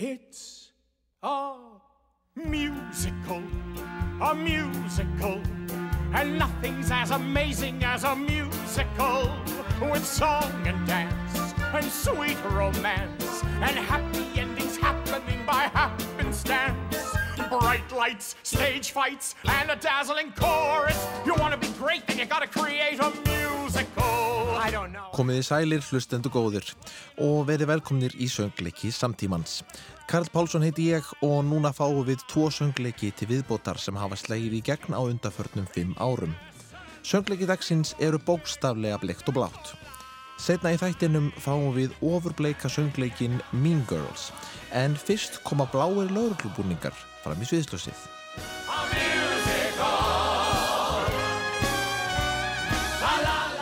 It's 0.00 0.70
a 1.24 1.54
musical, 2.36 3.42
a 4.22 4.32
musical, 4.32 5.42
and 6.14 6.38
nothing's 6.38 6.92
as 6.92 7.10
amazing 7.10 7.82
as 7.82 8.04
a 8.04 8.14
musical 8.14 9.28
with 9.90 10.06
song 10.06 10.52
and 10.68 10.86
dance 10.86 11.52
and 11.74 11.84
sweet 11.84 12.36
romance 12.44 13.42
and 13.42 13.76
happy 13.76 14.38
endings 14.38 14.76
happening 14.76 15.44
by 15.44 15.62
happenstance. 15.74 17.16
Bright 17.48 17.90
lights, 17.90 18.36
stage 18.44 18.92
fights, 18.92 19.34
and 19.48 19.68
a 19.68 19.74
dazzling 19.74 20.32
chorus. 20.36 21.08
You 21.26 21.34
want 21.34 21.60
to 21.60 21.67
be 21.67 21.67
great, 21.78 22.06
then 22.06 22.18
you 22.18 22.26
gotta 22.26 22.46
create 22.46 22.98
a 22.98 23.10
musical. 23.30 24.58
I 24.66 24.70
don't 24.70 24.92
know. 24.92 25.10
Komiði 25.14 25.44
sælir 25.46 25.84
hlustendu 25.86 26.30
góðir 26.32 26.66
og 27.22 27.46
verið 27.48 27.70
velkomnir 27.72 28.14
í 28.18 28.26
söngleiki 28.30 28.90
samtímans. 28.94 29.62
Karl 30.10 30.28
Pálsson 30.32 30.64
heiti 30.66 30.88
ég 30.90 31.06
og 31.22 31.42
núna 31.46 31.72
fáum 31.76 32.02
við 32.08 32.24
tvo 32.30 32.48
söngleiki 32.54 33.12
til 33.14 33.30
viðbótar 33.30 33.78
sem 33.78 33.98
hafa 33.98 34.18
slegið 34.18 34.58
í 34.58 34.62
gegn 34.70 34.96
á 34.96 35.00
undaförnum 35.04 35.68
fimm 35.74 35.94
árum. 36.02 36.34
Söngleiki 37.06 37.46
dagsins 37.48 37.94
eru 38.02 38.18
bókstaflega 38.18 38.98
blekt 39.02 39.30
og 39.30 39.38
blátt. 39.38 39.74
Setna 40.38 40.74
í 40.74 40.78
þættinum 40.80 41.30
fáum 41.38 41.72
við 41.76 41.94
ofurbleika 42.02 42.70
söngleikin 42.70 43.40
Mean 43.52 43.84
Girls 43.90 44.30
en 44.74 44.94
fyrst 44.98 45.42
koma 45.46 45.66
bláir 45.70 46.10
lauruglubúningar 46.14 46.94
fram 47.22 47.42
í 47.42 47.48
sviðslösið. 47.48 48.06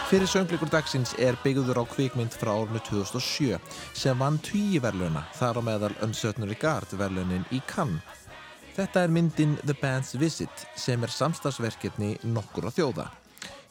Fyrir 0.07 0.29
söngleikur 0.31 0.71
dagsins 0.71 1.17
er 1.19 1.35
byggður 1.43 1.81
á 1.83 1.85
kvikmynd 1.91 2.35
frá 2.39 2.53
árnu 2.53 2.79
2007 2.87 3.57
sem 3.99 4.21
vann 4.23 4.37
tíu 4.39 4.79
verðluna 4.85 5.25
þar 5.35 5.59
á 5.59 5.63
meðal 5.67 5.97
Uncertain 6.07 6.47
Regard 6.47 6.93
verðlunin 6.95 7.43
í 7.51 7.59
Cannes. 7.67 8.23
Þetta 8.77 9.03
er 9.03 9.11
myndin 9.11 9.57
The 9.65 9.75
Band's 9.81 10.15
Visit 10.15 10.63
sem 10.79 11.03
er 11.03 11.11
samstagsverkefni 11.11 12.13
nokkur 12.23 12.69
á 12.69 12.77
þjóða. 12.77 13.09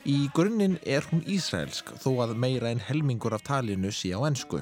Í 0.04 0.28
grunninn 0.36 0.76
er 0.84 1.08
hún 1.08 1.24
ísraelsk 1.24 1.96
þó 2.04 2.12
að 2.28 2.36
meira 2.36 2.68
en 2.68 2.84
helmingur 2.84 3.38
af 3.40 3.48
talinu 3.48 3.96
sé 3.96 4.12
á 4.12 4.20
ennsku. 4.28 4.60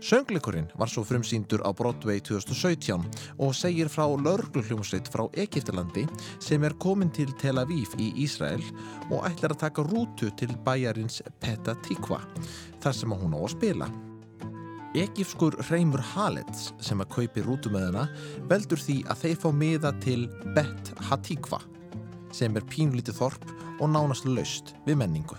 Söngleikurinn 0.00 0.66
var 0.78 0.90
svo 0.90 1.04
frumsýndur 1.06 1.62
á 1.62 1.70
Broadway 1.76 2.20
2017 2.20 3.04
og 3.38 3.54
segir 3.54 3.88
frá 3.92 4.04
laurugluhljómsveit 4.08 5.10
frá 5.12 5.24
Egiptalandi 5.38 6.06
sem 6.42 6.64
er 6.64 6.74
komin 6.82 7.12
til 7.14 7.30
Tel 7.40 7.60
Aviv 7.62 7.94
í 7.98 8.10
Ísrael 8.24 8.64
og 9.10 9.24
ætlar 9.28 9.54
að 9.54 9.62
taka 9.66 9.86
rútu 9.86 10.32
til 10.36 10.52
bæjarins 10.66 11.22
Petah 11.40 11.78
Tikva 11.86 12.20
þar 12.82 12.98
sem 12.98 13.14
hún 13.14 13.36
á 13.36 13.40
að 13.40 13.54
spila. 13.56 13.88
Egipskur 14.94 15.56
Reymur 15.70 16.02
Halets 16.14 16.68
sem 16.78 17.00
að 17.02 17.10
kaupi 17.16 17.42
rútumöðuna 17.42 18.04
veldur 18.50 18.78
því 18.78 19.00
að 19.10 19.24
þeir 19.24 19.40
fá 19.42 19.48
miða 19.50 19.90
til 20.04 20.28
Bet 20.54 20.92
Hatikva 21.08 21.58
sem 22.34 22.54
er 22.58 22.66
pínlítið 22.70 23.18
þorp 23.18 23.50
og 23.80 23.90
nánast 23.90 24.28
laust 24.28 24.74
við 24.86 25.00
menningu. 25.02 25.38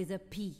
With 0.00 0.12
a 0.12 0.18
P. 0.18 0.56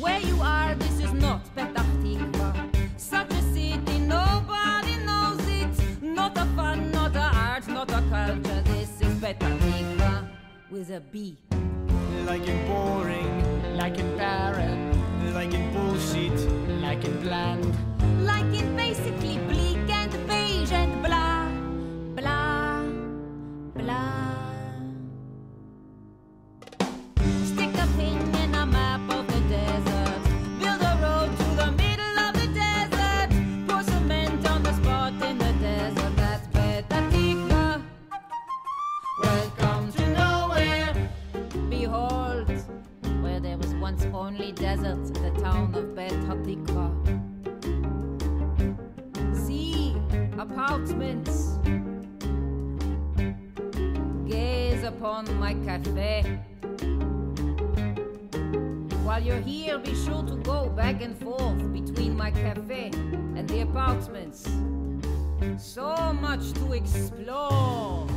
Where 0.00 0.18
you 0.18 0.40
are, 0.40 0.74
this 0.76 0.98
is 1.00 1.12
not 1.12 1.44
Petah 1.54 1.84
Tikva. 2.00 2.50
Such 2.96 3.30
a 3.30 3.42
city, 3.52 3.98
nobody 3.98 4.96
knows 5.04 5.44
it. 5.60 5.74
Not 6.00 6.38
a 6.38 6.46
fun, 6.56 6.90
not 6.90 7.14
a 7.16 7.28
art, 7.36 7.68
not 7.68 7.90
a 7.90 8.00
culture. 8.08 8.62
This 8.72 8.88
is 9.02 9.12
Petah 9.20 9.52
Tikva 9.58 10.28
with 10.70 10.88
a 10.88 11.00
B. 11.00 11.36
Like 12.24 12.48
in 12.48 12.66
boring, 12.66 13.76
like 13.76 13.98
in 13.98 14.16
barren, 14.16 14.78
like 15.34 15.52
in 15.52 15.64
bullshit, 15.74 16.38
like 16.80 17.04
in 17.04 17.20
bland. 17.20 17.68
Like 18.24 18.52
in 18.58 18.74
basically 18.74 19.36
bleak 19.48 19.90
and 20.00 20.12
beige 20.26 20.72
and 20.72 21.02
blah, 21.04 21.44
blah, 22.16 22.80
blah. 23.74 24.45
Only 44.16 44.50
desert, 44.52 45.04
the 45.14 45.30
town 45.42 45.74
of 45.74 45.94
Bet 45.94 46.12
Hatikva. 46.26 46.88
See 49.46 49.94
apartments. 50.38 51.58
Gaze 54.26 54.82
upon 54.84 55.38
my 55.38 55.54
cafe. 55.66 56.22
While 59.04 59.22
you're 59.22 59.40
here, 59.40 59.78
be 59.78 59.94
sure 59.94 60.22
to 60.22 60.36
go 60.36 60.70
back 60.70 61.02
and 61.02 61.16
forth 61.18 61.72
between 61.72 62.16
my 62.16 62.30
cafe 62.30 62.90
and 63.36 63.46
the 63.48 63.60
apartments. 63.60 64.48
So 65.58 66.12
much 66.14 66.52
to 66.54 66.72
explore. 66.72 68.15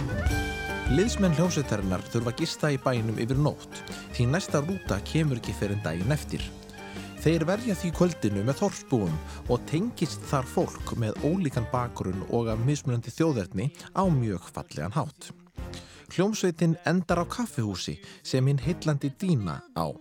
Liðsmenn 0.90 1.36
hljómsveitarinnar 1.38 2.02
þurfa 2.10 2.32
að 2.32 2.40
gista 2.42 2.70
í 2.74 2.78
bænum 2.82 3.20
yfir 3.22 3.38
nótt 3.38 3.76
því 4.16 4.24
næsta 4.32 4.58
rúta 4.64 4.96
kemur 5.06 5.38
ekki 5.38 5.54
fyrir 5.54 5.76
en 5.76 5.84
daginn 5.84 6.16
eftir. 6.16 6.42
Þeir 7.22 7.46
verja 7.46 7.76
því 7.78 7.92
kvöldinu 7.94 8.42
með 8.48 8.58
þorfsbúum 8.64 9.20
og 9.54 9.68
tengist 9.70 10.26
þar 10.32 10.50
fólk 10.50 10.96
með 10.98 11.20
ólíkan 11.30 11.70
bakgrunn 11.70 12.26
og 12.34 12.50
af 12.50 12.66
mismunandi 12.66 13.14
þjóðverðni 13.14 13.70
á 13.94 14.04
mjög 14.10 14.50
fallegan 14.50 14.98
hátt. 14.98 15.30
Hljómsveitin 16.10 16.74
endar 16.90 17.22
á 17.22 17.26
kaffihúsi 17.38 18.00
sem 18.26 18.50
hinn 18.50 18.66
heillandi 18.66 19.14
dýna 19.22 19.60
á. 19.78 19.94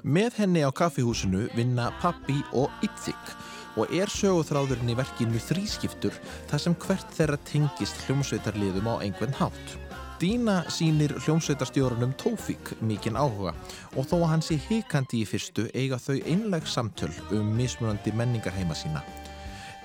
Með 0.00 0.40
henni 0.40 0.64
á 0.64 0.72
kaffihúsinu 0.72 1.50
vinna 1.52 1.92
Pappi 2.00 2.40
og 2.56 2.72
Itzik 2.80 3.36
og 3.76 3.92
er 3.92 4.08
sögúþráðurinn 4.08 4.96
í 4.96 4.96
verkinu 4.96 5.44
þrískiptur 5.44 6.16
þar 6.48 6.64
sem 6.70 6.80
hvert 6.88 7.12
þeirra 7.20 7.40
tengist 7.52 8.00
hljómsveitarliðum 8.06 8.88
á 8.88 8.94
einhvern 9.04 9.36
hátt. 9.36 9.81
Dína 10.22 10.62
sínir 10.70 11.10
hljómsveitarstjórunum 11.18 12.12
Tófík 12.14 12.76
mikinn 12.78 13.16
áhuga 13.18 13.56
og 13.98 14.06
þó 14.06 14.20
að 14.20 14.28
hann 14.30 14.44
sé 14.46 14.54
hikandi 14.68 15.24
í 15.24 15.26
fyrstu 15.26 15.64
eiga 15.74 15.98
þau 15.98 16.20
einleg 16.20 16.68
samtöl 16.70 17.10
um 17.34 17.50
mismunandi 17.58 18.14
menningarheima 18.14 18.76
sína. 18.78 19.02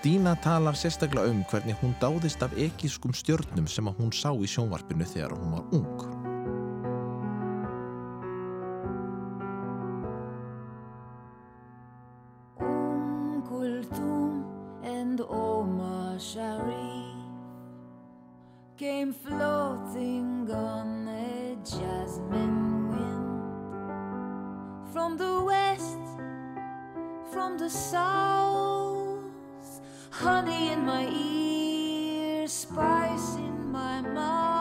Dína 0.05 0.35
talar 0.45 0.77
sérstaklega 0.77 1.33
um 1.33 1.41
hvernig 1.49 1.81
hún 1.81 1.97
dáðist 1.97 2.45
af 2.45 2.53
ekískum 2.53 3.17
stjörnum 3.17 3.65
sem 3.65 3.89
hún 3.97 4.13
sá 4.13 4.29
í 4.29 4.45
sjónvarpinu 4.45 5.09
þegar 5.09 5.33
hún 5.33 5.57
var 5.57 5.65
ung. 5.73 6.27
Came 18.77 19.11
floating 19.11 20.47
on 20.51 21.07
a 21.07 21.55
jasmine 21.63 22.89
wind. 22.89 24.37
From 24.93 25.17
the 25.17 25.43
west, 25.43 25.97
from 27.33 27.57
the 27.57 27.71
south, 27.71 29.17
honey 30.11 30.73
in 30.73 30.85
my 30.85 31.07
ear, 31.09 32.47
spice 32.47 33.35
in 33.37 33.71
my 33.71 34.01
mouth, 34.01 34.56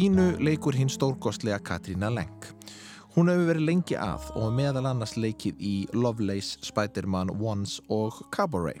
Dínu 0.00 0.38
leikur 0.40 0.72
hinn 0.72 0.88
stórgóðslega 0.88 1.58
Katrína 1.60 2.08
Lenk. 2.08 2.46
Hún 3.12 3.28
hefur 3.28 3.50
verið 3.50 3.66
lengi 3.68 3.98
að 4.00 4.30
og 4.40 4.54
meðal 4.56 4.86
annars 4.88 5.12
leikið 5.20 5.60
í 5.60 5.72
Lovelace, 5.92 6.56
Spider-Man, 6.64 7.34
Once 7.36 7.84
og 7.92 8.22
Cabaret. 8.32 8.80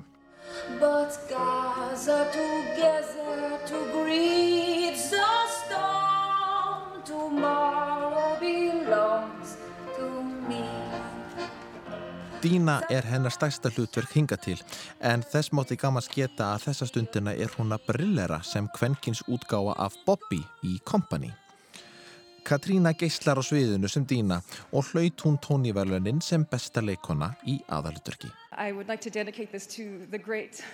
Dína 12.40 12.78
er 12.88 13.04
hennar 13.04 13.34
stærsta 13.34 13.68
hlutverk 13.68 14.14
hinga 14.16 14.36
til 14.40 14.60
en 15.04 15.20
þess 15.20 15.52
mátti 15.52 15.76
gaman 15.76 16.00
sketa 16.00 16.46
að 16.54 16.62
þessa 16.70 16.86
stundina 16.88 17.34
er 17.36 17.52
hún 17.58 17.74
að 17.76 17.84
brillera 17.90 18.38
sem 18.40 18.68
kvenkins 18.78 19.20
útgáfa 19.28 19.74
af 19.76 19.98
Bobby 20.06 20.38
í 20.64 20.78
Company. 20.88 21.28
Katrína 22.48 22.94
geyslar 22.96 23.36
á 23.36 23.44
sviðinu 23.44 23.90
sem 23.92 24.06
Dína 24.08 24.40
og 24.72 24.88
hlaut 24.88 25.20
hún 25.26 25.36
tóníverlunin 25.36 26.22
sem 26.24 26.46
besta 26.48 26.80
leikona 26.80 27.34
í 27.44 27.58
aðalutverki. 27.68 28.32
I 28.56 28.72
would 28.72 28.88
like 28.88 29.02
to 29.04 29.10
dedicate 29.10 29.52
this 29.52 29.66
to 29.76 30.06
the 30.10 30.18
great 30.18 30.64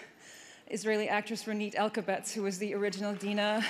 Israeli 0.70 1.08
actress 1.08 1.48
Ronit 1.50 1.74
Elkabetz, 1.74 2.32
who 2.32 2.42
was 2.42 2.58
the 2.58 2.74
original 2.74 3.14
Dina. 3.14 3.64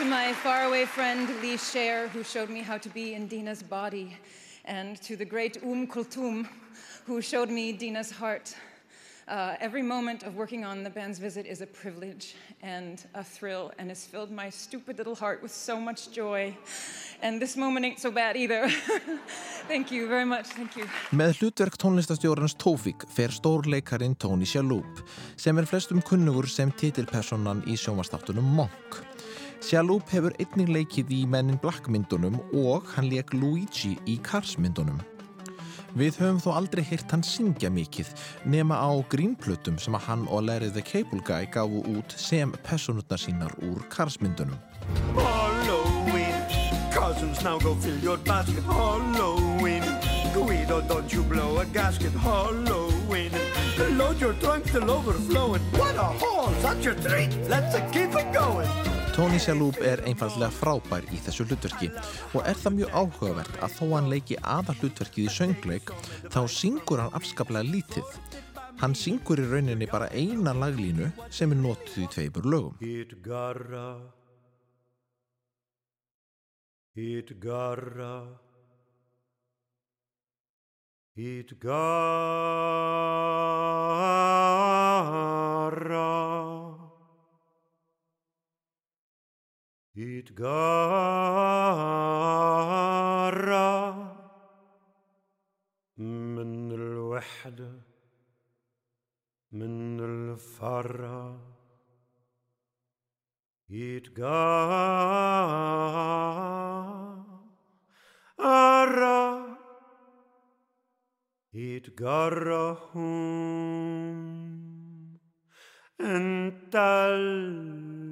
to 0.00 0.06
my 0.06 0.32
faraway 0.32 0.86
friend 0.86 1.28
Lee 1.42 1.58
Sher, 1.58 2.08
who 2.08 2.22
showed 2.22 2.48
me 2.48 2.60
how 2.62 2.78
to 2.78 2.88
be 2.88 3.14
in 3.14 3.26
Dina's 3.26 3.62
body. 3.62 4.16
And 4.64 5.00
to 5.02 5.16
the 5.16 5.24
great 5.24 5.58
Um 5.62 5.86
Kulthum, 5.86 6.48
who 7.06 7.20
showed 7.20 7.50
me 7.50 7.72
Dina's 7.72 8.10
heart. 8.10 8.54
Uh, 9.30 9.54
every 9.60 9.82
moment 9.82 10.24
of 10.24 10.34
working 10.34 10.64
on 10.64 10.82
the 10.82 10.90
band's 10.90 11.20
visit 11.20 11.46
is 11.46 11.60
a 11.60 11.66
privilege 11.66 12.34
and 12.62 13.06
a 13.14 13.22
thrill 13.22 13.70
and 13.78 13.88
has 13.88 14.04
filled 14.04 14.32
my 14.32 14.50
stupid 14.50 14.98
little 14.98 15.14
heart 15.14 15.40
with 15.40 15.52
so 15.52 15.78
much 15.80 16.10
joy. 16.10 16.52
And 17.22 17.40
this 17.40 17.56
moment 17.56 17.86
ain't 17.86 18.00
so 18.00 18.10
bad 18.10 18.36
either. 18.36 18.68
thank 19.68 19.92
you 19.92 20.08
very 20.08 20.24
much, 20.24 20.46
thank 20.46 20.74
you. 20.76 20.88
Með 21.14 21.38
hlutverk 21.38 21.78
tónlistastjórans 21.78 22.56
Tófík 22.58 23.06
fer 23.06 23.30
stórleikarin 23.30 24.18
Tony 24.18 24.48
Shalhoub 24.50 25.04
sem 25.38 25.62
er 25.62 25.70
flestum 25.70 26.02
kunnugur 26.02 26.50
sem 26.50 26.74
titilpersonan 26.74 27.62
í 27.70 27.78
sjónvastáttunum 27.78 28.50
Monk. 28.58 29.04
Shalhoub 29.60 30.08
hefur 30.08 30.32
einnig 30.40 30.70
leikið 30.72 31.10
í 31.12 31.18
mennin 31.28 31.58
Black 31.60 31.84
myndunum 31.92 32.38
og 32.56 32.86
hann 32.94 33.10
leik 33.12 33.34
Luigi 33.36 33.92
í 34.08 34.16
Cars 34.24 34.54
myndunum. 34.56 34.96
Við 36.00 36.16
höfum 36.22 36.38
þó 36.40 36.54
aldrei 36.54 36.80
heyrt 36.86 37.12
hann 37.12 37.24
syngja 37.26 37.68
mikið 37.74 38.08
nema 38.48 38.78
á 38.80 38.88
grínplötum 39.12 39.76
sem 39.82 39.96
að 39.98 40.06
hann 40.06 40.22
og 40.32 40.46
Larry 40.46 40.70
the 40.72 40.80
Cable 40.80 41.20
Guy 41.26 41.48
gafu 41.52 41.82
út 41.92 42.14
sem 42.16 42.54
personutnar 42.64 43.20
sínar 43.20 43.52
úr 43.68 43.82
Cars-myndunum. 43.92 44.56
Halloween, 45.18 46.40
cousins 46.94 47.42
now 47.44 47.58
go 47.58 47.74
fill 47.74 47.98
your 48.00 48.16
basket. 48.24 48.64
Halloween, 48.64 49.84
Guido, 50.32 50.80
don't 50.88 51.12
you 51.12 51.22
blow 51.22 51.58
a 51.58 51.66
gasket. 51.66 52.14
Halloween, 52.16 53.32
load 53.98 54.20
your 54.20 54.32
trunk 54.40 54.64
till 54.72 54.90
overflowing. 54.90 55.62
What 55.76 55.96
a 55.96 56.08
haul, 56.22 56.48
such 56.62 56.86
a 56.86 56.94
treat. 56.94 57.36
Let's 57.48 57.76
keep 57.92 58.14
it 58.16 58.32
going. 58.32 58.89
Tony 59.20 59.36
Shalhoub 59.36 59.76
er 59.84 60.00
einfallega 60.08 60.48
frábær 60.48 61.04
í 61.12 61.18
þessu 61.20 61.44
hlutverki 61.44 61.90
og 62.32 62.40
er 62.48 62.56
það 62.56 62.72
mjög 62.78 62.94
áhugavert 62.96 63.58
að 63.60 63.74
þó 63.76 63.82
hann 63.90 64.06
leiki 64.08 64.38
aða 64.40 64.72
hlutverkið 64.78 65.26
í 65.26 65.32
söngleik 65.34 65.92
þá 66.32 66.38
syngur 66.48 67.02
hann 67.02 67.12
afskaplega 67.18 67.68
lítið. 67.68 68.14
Hann 68.80 68.96
syngur 68.96 69.42
í 69.42 69.44
rauninni 69.50 69.90
bara 69.92 70.08
eina 70.16 70.56
laglínu 70.56 71.10
sem 71.28 71.52
er 71.52 71.60
notuð 71.60 72.00
í 72.00 72.08
tveimur 72.14 72.48
lögum. 72.48 72.80
Itgarra 72.80 74.00
Itgarra 76.96 78.24
Itgarra 81.20 81.84
يتقارى 89.96 91.50
من 95.98 96.72
الوحدة 96.72 97.82
من 99.52 100.00
الفرة 100.00 101.56
يتقارى 103.68 104.50
يتقرهم 111.54 113.00
انت 116.00 116.76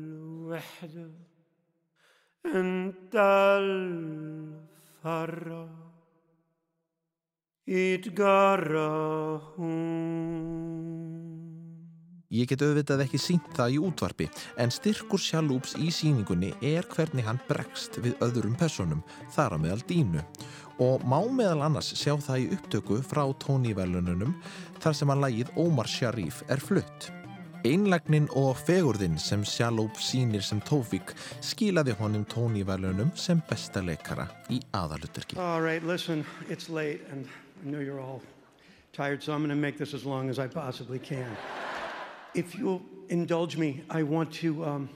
الوحده 0.05 1.28
انت 2.46 3.16
الفرة 5.06 5.70
يتقرهم 7.68 9.44
Ég 12.34 12.50
get 12.50 12.64
auðvitað 12.66 13.04
ekki 13.04 13.20
sínt 13.22 13.52
það 13.54 13.76
í 13.76 13.78
útvarpi 13.86 14.26
en 14.58 14.72
styrkur 14.74 15.22
Shalhoups 15.22 15.76
í 15.78 15.92
síningunni 15.94 16.50
er 16.66 16.88
hvernig 16.90 17.28
hann 17.28 17.38
bregst 17.46 18.00
við 18.02 18.18
öðrum 18.26 18.58
personum, 18.58 19.04
þar 19.36 19.54
á 19.54 19.58
meðal 19.62 19.86
dínu 19.86 20.26
og 20.82 21.06
má 21.06 21.20
meðal 21.30 21.62
annars 21.68 21.94
sjá 21.94 22.18
það 22.18 22.42
í 22.42 22.52
upptöku 22.58 23.04
frá 23.06 23.22
tóníverlununum 23.46 24.34
þar 24.82 24.98
sem 24.98 25.14
að 25.14 25.28
lagið 25.28 25.54
Omar 25.62 25.86
Sharif 25.86 26.42
er 26.50 26.58
flutt. 26.58 27.17
Einlagnin 27.69 28.31
og 28.33 28.57
fegurðin 28.57 29.19
sem 29.21 29.43
sínir 29.45 30.41
sem 30.41 30.61
Tófík 30.65 31.11
skilaði 31.45 31.93
honum 31.99 32.25
tóníverlunum 32.25 33.11
sem 33.15 33.43
besta 33.45 33.83
leikara 33.85 34.25
í 34.49 34.61
right, 35.61 35.83
listen, 35.85 36.25
it's 36.49 36.71
late 36.71 37.03
and 37.11 37.27
I 37.63 37.71
know 37.71 37.81
you're 37.81 38.01
all 38.01 38.23
tired, 38.95 39.23
so 39.23 39.35
I'm 39.35 39.41
going 39.41 39.51
to 39.51 39.57
make 39.57 39.77
this 39.77 39.93
as 39.93 40.07
long 40.07 40.31
as 40.31 40.39
I 40.39 40.47
possibly 40.47 40.99
can. 40.99 41.37
If 42.35 42.55
you'll 42.55 42.81
indulge 43.11 43.59
me, 43.59 43.83
I 43.91 44.03
want 44.03 44.33
to, 44.41 44.65
um, 44.65 44.89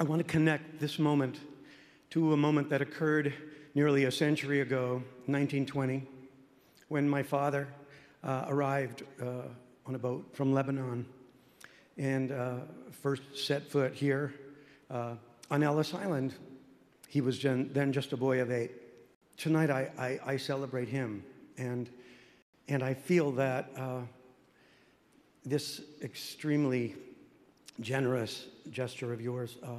I 0.00 0.04
want 0.04 0.20
to 0.20 0.32
connect 0.32 0.80
this 0.80 0.98
moment 0.98 1.38
to 2.10 2.32
a 2.32 2.36
moment 2.36 2.70
that 2.70 2.80
occurred 2.80 3.34
nearly 3.74 4.04
a 4.04 4.12
century 4.12 4.62
ago, 4.62 5.02
1920, 5.26 6.06
when 6.88 7.06
my 7.06 7.22
father 7.22 7.68
uh, 8.24 8.46
arrived 8.48 9.02
uh, 9.20 9.42
on 9.84 9.94
a 9.94 9.98
boat 9.98 10.24
from 10.32 10.54
Lebanon 10.54 11.04
and 11.98 12.30
uh, 12.30 12.54
first 13.02 13.22
set 13.34 13.68
foot 13.68 13.92
here 13.92 14.32
uh, 14.90 15.14
on 15.50 15.62
Ellis 15.62 15.92
Island. 15.94 16.34
He 17.08 17.20
was 17.20 17.38
gen- 17.38 17.70
then 17.72 17.92
just 17.92 18.12
a 18.12 18.16
boy 18.16 18.40
of 18.40 18.50
eight. 18.50 18.70
Tonight 19.36 19.70
I, 19.70 19.90
I, 19.98 20.32
I 20.32 20.36
celebrate 20.36 20.88
him, 20.88 21.24
and, 21.56 21.88
and 22.68 22.82
I 22.82 22.94
feel 22.94 23.32
that 23.32 23.70
uh, 23.76 24.00
this 25.44 25.80
extremely 26.02 26.94
generous 27.80 28.46
gesture 28.70 29.12
of 29.12 29.20
yours 29.20 29.56
uh, 29.62 29.76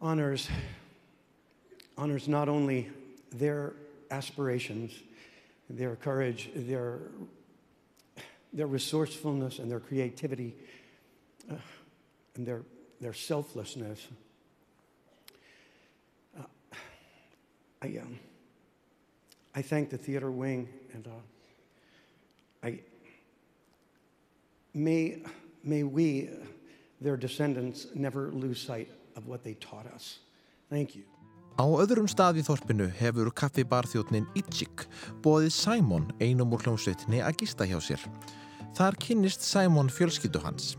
honors, 0.00 0.48
honors 1.96 2.26
not 2.28 2.48
only 2.48 2.90
their 3.30 3.74
aspirations, 4.10 4.92
their 5.70 5.96
courage, 5.96 6.50
their, 6.54 6.98
their 8.52 8.66
resourcefulness, 8.66 9.58
and 9.58 9.70
their 9.70 9.80
creativity, 9.80 10.54
and 12.36 12.46
their, 12.46 12.62
their 13.00 13.12
selflessness. 13.12 14.06
Uh, 16.38 16.44
I, 17.82 17.86
um, 17.98 18.18
I 19.54 19.62
thank 19.62 19.90
the 19.90 19.98
theater 19.98 20.30
wing, 20.30 20.68
and 20.94 21.06
uh, 21.06 21.10
I 22.62 22.80
may, 24.74 25.22
may 25.62 25.82
we, 25.82 26.28
uh, 26.28 26.46
their 27.00 27.16
descendants, 27.16 27.86
never 27.94 28.30
lose 28.30 28.60
sight 28.60 28.88
of 29.16 29.26
what 29.26 29.42
they 29.42 29.54
taught 29.54 29.86
us. 29.86 30.18
Thank 30.70 30.96
you. 30.96 31.02
Á 31.60 31.68
öðrum 31.68 32.06
stað 32.08 32.38
í 32.40 32.44
þorpinu 32.46 32.86
hefur 32.96 33.28
kaffibarþjóttnin 33.36 34.24
Itchik 34.40 34.86
bóðið 35.20 35.52
Simon 35.52 36.06
einum 36.16 36.54
úr 36.56 36.64
hljómsveitinni 36.64 37.20
að 37.20 37.42
gista 37.42 37.66
hjá 37.68 37.76
sér. 37.76 38.00
Þar 38.72 38.96
kynnist 39.04 39.44
Simon 39.44 39.92
fjölskyldu 39.92 40.40
hans. 40.40 40.72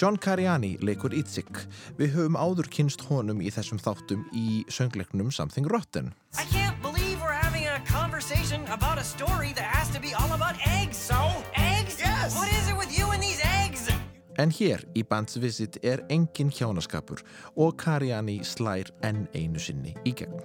John 0.00 0.16
Cariani 0.16 0.78
leikur 0.80 1.12
Itchik. 1.12 1.58
Við 1.98 2.14
höfum 2.14 2.36
áður 2.40 2.70
kynst 2.72 3.02
honum 3.10 3.42
í 3.44 3.50
þessum 3.52 3.76
þáttum 3.76 4.22
í 4.32 4.62
söngleiknum 4.72 5.28
Something 5.28 5.68
Rotten. 5.68 6.14
I 6.40 6.46
can't 6.48 6.80
believe 6.80 7.20
we're 7.20 7.36
having 7.36 7.66
a 7.68 7.82
conversation 7.84 8.64
about 8.72 8.96
a 8.96 9.04
story 9.04 9.52
that 9.52 9.68
has 9.68 9.90
to 9.92 10.00
be 10.00 10.14
all 10.16 10.32
about 10.32 10.56
eggs. 10.80 10.96
So? 10.96 11.20
Eggs? 11.52 12.00
Yes. 12.00 12.34
What 12.34 12.48
is 12.48 12.70
it 12.70 12.78
with 12.80 12.88
you 12.96 13.12
and 13.12 13.20
these 13.20 13.44
eggs? 13.60 13.92
En 14.40 14.48
hér 14.48 14.86
í 14.96 15.04
Bands 15.04 15.36
Visit 15.36 15.76
er 15.84 16.00
engin 16.08 16.48
hjánaskapur 16.48 17.20
og 17.60 17.76
Kariani 17.76 18.40
slær 18.40 18.88
enn 19.04 19.26
einu 19.36 19.60
sinni 19.60 19.92
í 20.08 20.16
gegn. 20.16 20.40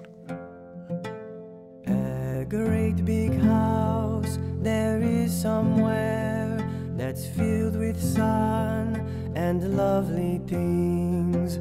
A 1.88 2.44
great 2.44 3.06
big 3.06 3.40
house 3.40 4.36
there 4.60 5.00
is 5.00 5.32
somewhere 5.32 6.60
that's 6.98 7.24
filled 7.40 7.80
with 7.80 7.96
sun 8.04 9.00
and 9.36 9.76
lovely 9.76 10.42
things. 10.48 11.58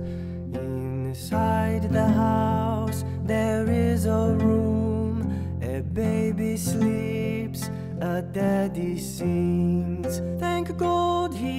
Inside 0.54 1.92
the 1.92 2.06
house 2.06 3.04
there 3.24 3.68
is 3.68 4.06
a 4.06 4.36
room, 4.40 5.58
a 5.62 5.80
baby 5.80 6.56
sleeps, 6.56 7.68
a 8.00 8.22
daddy 8.22 8.98
sings. 8.98 10.20
Thank 10.38 10.76
God 10.76 11.34
he 11.34 11.58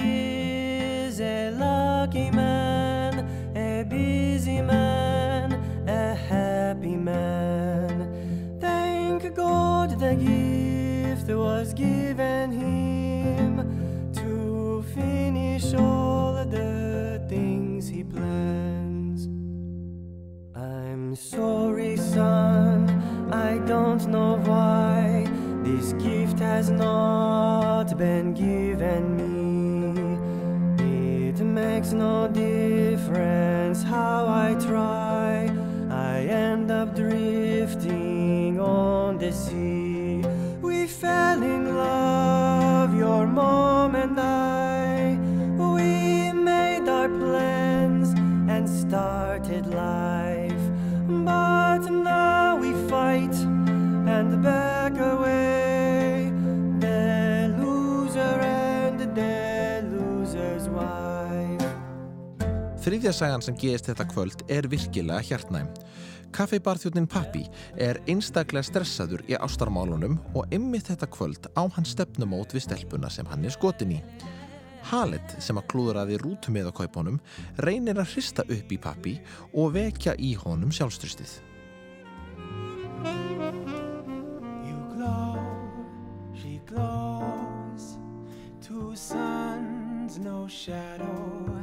is 1.06 1.20
a 1.20 1.50
lucky 1.50 2.30
man, 2.30 3.26
a 3.54 3.84
busy 3.84 4.62
man, 4.62 5.52
a 5.86 6.14
happy 6.14 6.96
man. 6.96 8.58
Thank 8.58 9.34
God 9.34 9.98
the 10.00 10.14
gift 10.14 11.28
was 11.28 11.74
given 11.74 12.52
him 12.52 12.95
finish 15.58 15.74
all 15.80 16.44
the 16.44 17.24
things 17.28 17.88
he 17.88 18.04
plans. 18.04 19.26
I'm 20.54 21.14
sorry, 21.14 21.96
son, 21.96 22.90
I 23.32 23.58
don't 23.66 24.06
know 24.08 24.36
why 24.44 25.26
this 25.62 25.94
gift 25.94 26.38
has 26.40 26.70
not 26.70 27.96
been 27.96 28.34
given 28.34 29.16
me. 29.16 29.26
It 31.28 31.40
makes 31.40 31.92
no 31.92 32.28
difference 32.28 33.82
how 33.82 34.26
I 34.26 34.56
try, 34.60 35.50
I 35.90 36.20
end 36.20 36.70
up 36.70 36.94
drifting 36.94 38.60
on 38.60 39.18
the 39.18 39.32
sea. 39.32 40.22
We 40.60 40.86
fell 40.86 41.42
in 41.42 41.76
love, 41.76 42.05
Þriðja 62.86 63.10
sagan 63.10 63.42
sem 63.42 63.56
gerist 63.58 63.88
þetta 63.88 64.04
kvöld 64.06 64.42
er 64.46 64.68
virkilega 64.70 65.18
hjartnæm. 65.26 65.66
Kaffibarþjóðnin 66.36 67.08
Pappi 67.10 67.40
er 67.82 67.98
einstaklega 68.06 68.62
stressaður 68.68 69.24
í 69.26 69.34
ástarmálunum 69.42 70.14
og 70.38 70.54
ymmið 70.54 70.92
þetta 70.92 71.08
kvöld 71.10 71.48
á 71.58 71.66
hann 71.66 71.88
stefnumót 71.88 72.54
við 72.54 72.68
stelpuna 72.68 73.10
sem 73.10 73.26
hann 73.26 73.42
er 73.42 73.56
skotin 73.56 73.96
í. 73.96 73.98
Halet 74.92 75.34
sem 75.42 75.58
að 75.58 75.66
klúðraði 75.72 76.20
rútumið 76.22 76.70
á 76.70 76.72
kaupunum 76.78 77.18
reynir 77.66 77.98
að 77.98 78.12
hrista 78.12 78.46
upp 78.46 78.70
í 78.70 78.78
Pappi 78.78 79.16
og 79.50 79.74
vekja 79.74 80.14
í 80.22 80.36
honum 80.44 80.70
she 86.38 86.60
glows. 86.66 87.98
Two 88.60 88.94
suns, 88.94 90.18
no 90.18 90.46
shadow. 90.46 91.55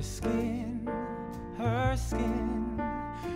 Your 0.00 0.06
skin, 0.06 0.88
her 1.58 1.94
skin, 1.94 2.80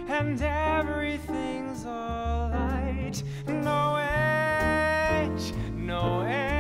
and 0.09 0.41
everything's 0.41 1.85
all 1.85 2.49
light. 2.49 3.23
No 3.47 3.97
edge, 3.97 5.53
no 5.75 6.23
edge, 6.23 6.54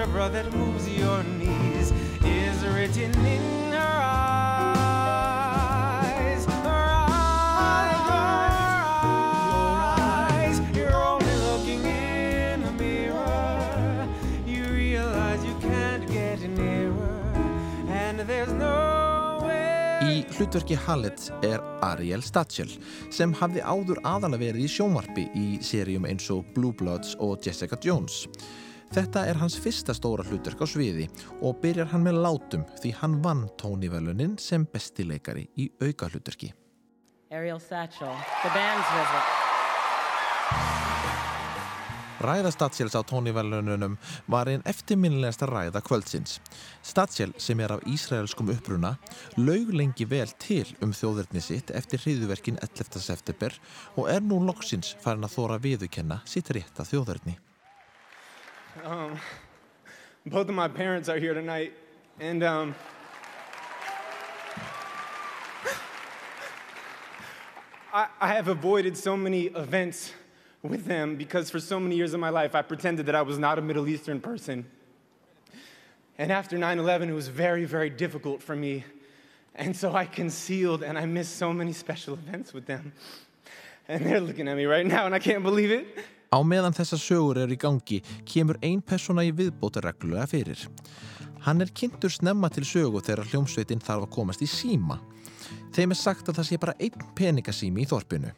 algebra 0.00 0.28
that 0.30 0.50
moves 0.54 0.88
your 0.88 1.22
knees 1.24 1.92
is 2.24 2.64
written 2.64 3.12
in 3.26 3.72
her 3.72 4.00
eyes. 4.02 4.86
Her 6.46 7.06
eyes, 7.60 8.00
her 8.08 8.38
eyes. 10.32 10.56
You're 10.74 10.96
only 10.96 11.34
looking 11.48 11.84
in 11.84 12.62
a 12.62 12.72
mirror. 12.72 14.08
You 14.46 14.64
realize 14.72 15.44
you 15.44 15.54
can't 15.60 16.10
get 16.10 16.40
nearer, 16.48 17.34
and 17.88 18.20
there's 18.20 18.52
no. 18.52 18.78
Í 20.00 20.24
hlutverki 20.32 20.76
Halet 20.80 21.28
er 21.44 21.60
Ariel 21.84 22.22
Stachel 22.24 22.70
sem 23.12 23.34
hafði 23.36 23.60
áður 23.60 24.00
aðalega 24.00 24.46
verið 24.46 24.64
í 24.64 24.68
sjónvarpi 24.72 25.28
í 25.36 25.60
seríum 25.60 26.08
eins 26.08 26.30
og 26.32 26.48
Blue 26.56 26.72
Bloods 26.72 27.12
og 27.20 27.44
Jessica 27.44 27.76
Jones. 27.84 28.24
Þetta 28.90 29.20
er 29.30 29.38
hans 29.38 29.54
fyrsta 29.54 29.94
stóra 29.94 30.24
hlutverk 30.26 30.64
á 30.64 30.66
sviði 30.66 31.04
og 31.46 31.60
byrjar 31.62 31.92
hann 31.92 32.02
með 32.02 32.16
látum 32.24 32.64
því 32.80 32.90
hann 32.98 33.20
vann 33.22 33.44
tónivelunin 33.60 34.32
sem 34.42 34.64
besti 34.66 35.04
leikari 35.06 35.44
í 35.54 35.68
auka 35.78 36.08
hlutverki. 36.10 36.50
Ræða 42.20 42.50
Statsjels 42.52 42.96
á 42.98 43.00
tónivelununum 43.06 43.94
var 44.26 44.50
einn 44.50 44.64
eftirminnilegasta 44.68 45.46
ræða 45.48 45.80
kvöldsins. 45.86 46.40
Statsjel, 46.82 47.30
sem 47.38 47.62
er 47.62 47.76
af 47.76 47.86
ísraelskum 47.88 48.50
uppruna, 48.52 48.96
laug 49.38 49.70
lengi 49.70 50.04
vel 50.10 50.34
til 50.42 50.66
um 50.82 50.90
þjóðverðni 50.90 51.44
sitt 51.46 51.70
eftir 51.70 52.02
hriðuverkin 52.02 52.58
11. 52.58 52.98
september 53.06 53.54
og 53.94 54.10
er 54.10 54.26
nú 54.26 54.42
loksins 54.50 54.96
farin 55.00 55.24
að 55.24 55.38
þóra 55.38 55.60
viðukenna 55.62 56.20
sitt 56.28 56.50
rétta 56.52 56.84
þjóðverðni. 56.90 57.38
Um, 58.84 59.18
both 60.26 60.48
of 60.48 60.54
my 60.54 60.68
parents 60.68 61.08
are 61.08 61.18
here 61.18 61.34
tonight, 61.34 61.72
and 62.18 62.42
um, 62.42 62.74
I, 67.92 68.06
I 68.20 68.28
have 68.34 68.48
avoided 68.48 68.96
so 68.96 69.16
many 69.16 69.46
events 69.46 70.12
with 70.62 70.84
them 70.84 71.16
because 71.16 71.50
for 71.50 71.58
so 71.58 71.80
many 71.80 71.96
years 71.96 72.14
of 72.14 72.20
my 72.20 72.28
life 72.30 72.54
I 72.54 72.62
pretended 72.62 73.06
that 73.06 73.14
I 73.14 73.22
was 73.22 73.38
not 73.38 73.58
a 73.58 73.62
Middle 73.62 73.88
Eastern 73.88 74.20
person. 74.20 74.66
And 76.18 76.30
after 76.30 76.58
9 76.58 76.78
11, 76.78 77.08
it 77.08 77.12
was 77.12 77.28
very, 77.28 77.64
very 77.64 77.90
difficult 77.90 78.42
for 78.42 78.54
me. 78.54 78.84
And 79.54 79.76
so 79.76 79.94
I 79.94 80.04
concealed 80.04 80.82
and 80.82 80.98
I 80.98 81.06
missed 81.06 81.36
so 81.36 81.52
many 81.52 81.72
special 81.72 82.14
events 82.14 82.52
with 82.52 82.66
them. 82.66 82.92
And 83.88 84.06
they're 84.06 84.20
looking 84.20 84.46
at 84.46 84.56
me 84.56 84.66
right 84.66 84.86
now, 84.86 85.06
and 85.06 85.14
I 85.14 85.18
can't 85.18 85.42
believe 85.42 85.70
it. 85.70 85.98
Á 86.30 86.38
meðan 86.46 86.74
þessar 86.76 87.00
sögur 87.02 87.38
eru 87.42 87.56
í 87.56 87.58
gangi 87.58 87.96
kemur 88.22 88.58
ein 88.62 88.78
persóna 88.86 89.24
í 89.26 89.32
viðbóta 89.34 89.82
reglulega 89.82 90.28
fyrir. 90.30 90.60
Hann 91.42 91.64
er 91.64 91.72
kynntur 91.74 92.12
snemma 92.14 92.46
til 92.54 92.62
sögu 92.68 93.02
þegar 93.02 93.26
hljómsveitin 93.32 93.82
þarf 93.82 94.06
að 94.06 94.14
komast 94.14 94.44
í 94.44 94.46
síma. 94.46 95.00
Þeim 95.74 95.90
er 95.90 95.98
sagt 95.98 96.30
að 96.30 96.38
það 96.38 96.48
sé 96.50 96.60
bara 96.62 96.76
einn 96.78 97.02
peningasími 97.18 97.82
í 97.82 97.88
þorpinu. 97.90 98.30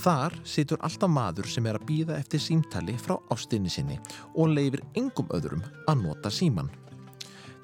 Þar 0.00 0.38
situr 0.46 0.80
alltaf 0.86 1.12
maður 1.12 1.52
sem 1.52 1.68
er 1.68 1.76
að 1.76 1.86
býða 1.90 2.16
eftir 2.16 2.40
símtali 2.40 2.96
frá 2.96 3.18
ástinni 3.34 3.68
sinni 3.68 4.00
og 4.32 4.54
leifir 4.54 4.86
yngum 4.96 5.28
öðrum 5.36 5.66
að 5.84 6.04
nota 6.06 6.32
síman. 6.32 6.72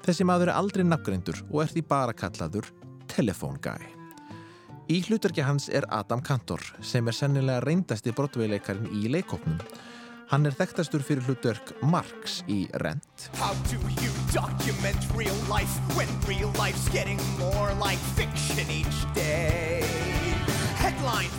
Þessi 0.05 0.29
maður 0.29 0.51
er 0.51 0.59
aldrei 0.59 0.85
nafngreindur 0.85 1.41
og 1.49 1.63
er 1.65 1.73
því 1.73 1.87
bara 1.89 2.13
kallaður 2.13 2.69
Telephone 3.09 3.57
Guy. 3.63 3.94
Í 4.85 4.99
hlutverki 5.07 5.41
hans 5.41 5.65
er 5.73 5.87
Adam 5.89 6.21
Kantor 6.21 6.61
sem 6.85 7.07
er 7.09 7.15
sennilega 7.17 7.63
reyndasti 7.65 8.11
brotveileikarin 8.13 8.85
í 8.93 9.09
leikopnum. 9.09 9.57
Hann 10.29 10.45
er 10.45 10.53
þekktastur 10.57 11.01
fyrir 11.05 11.25
hlutverk 11.25 11.71
Marx 11.85 12.39
í 12.49 12.65
Rent 12.81 13.27
How 13.37 13.53
do 13.69 13.77
you 14.01 14.13
document 14.33 14.97
real 15.17 15.37
life 15.49 15.73
when 15.97 16.09
real 16.29 16.53
life's 16.57 16.89
getting 16.89 17.17
more 17.39 17.73
like 17.81 18.01
fiction 18.13 18.69
each 18.69 19.01
day? 19.17 19.81
Headlines, 20.77 21.33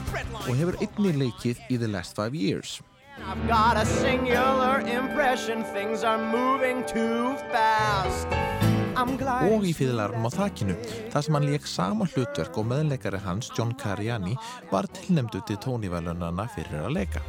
og 0.46 0.54
hefur 0.58 0.78
einni 0.82 1.14
leikið 1.22 1.62
í 1.70 1.78
The 1.78 1.90
Last 1.90 2.18
Five 2.18 2.34
Years. 2.34 2.80
I've 3.22 3.46
got 3.46 3.76
a 3.78 3.86
singular 3.86 4.80
impression 4.80 5.62
things 5.74 6.02
are 6.02 6.18
moving 6.18 6.82
too 6.86 7.36
fast. 7.54 8.55
Og 8.96 9.66
í 9.68 9.74
fýðlarnum 9.76 10.24
á 10.24 10.30
þakinu 10.32 10.76
þar 11.12 11.24
sem 11.26 11.36
hann 11.36 11.48
leik 11.50 11.68
sama 11.68 12.06
hlutverk 12.08 12.56
og 12.56 12.68
meðleikari 12.70 13.20
hans 13.20 13.50
John 13.56 13.74
Cariani 13.76 14.36
var 14.70 14.88
tilnemdu 14.96 15.42
til 15.44 15.60
tónivelunana 15.60 16.48
fyrir 16.54 16.86
að 16.86 16.94
leika 16.96 17.24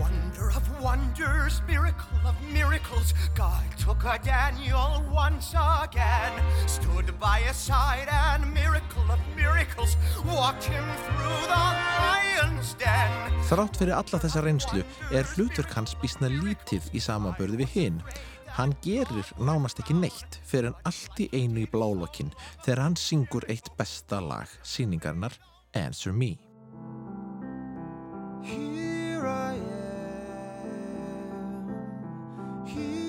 Wonder 0.00 0.48
of 0.56 0.64
wonders, 0.80 1.60
miracle 1.68 2.18
of 2.24 2.34
miracles. 2.50 3.12
God 3.36 3.62
took 3.78 4.02
a 4.04 4.18
Daniel 4.24 5.04
once 5.12 5.52
again, 5.54 6.32
stood 6.66 7.12
by 7.20 7.40
his 7.44 7.56
side, 7.56 8.08
and 8.08 8.52
miracle 8.54 9.04
of 9.12 9.20
miracles 9.36 9.96
walked 10.24 10.64
him 10.64 10.84
through 11.04 11.46
the 11.52 11.64
lion's 11.92 12.74
den. 12.80 13.36
Þrátt 13.50 13.76
fyrir 13.76 13.94
alla 13.98 14.22
þessa 14.24 14.42
reynslu 14.42 14.82
er 15.12 15.28
hlutverk 15.36 15.76
hans 15.76 15.92
bísna 16.00 16.32
lítið 16.32 16.88
í 16.96 17.02
samanbörði 17.02 17.60
við 17.60 17.76
hinn. 17.76 18.02
Hann 18.52 18.74
gerir 18.84 19.28
nánast 19.40 19.80
ekki 19.80 19.94
neitt 19.96 20.36
fyrir 20.44 20.68
en 20.72 20.76
allt 20.88 21.20
í 21.24 21.28
einu 21.32 21.62
í 21.64 21.70
blálokkin 21.72 22.32
þegar 22.64 22.82
hann 22.84 22.96
syngur 23.00 23.46
eitt 23.48 23.72
besta 23.78 24.20
lag 24.20 24.48
síningarinnar 24.60 25.32
Answer 25.72 26.12
Me. 26.12 26.36
Here 28.44 29.24
I 29.24 29.54
am, 29.56 29.62
here 32.66 32.98
I 32.98 33.01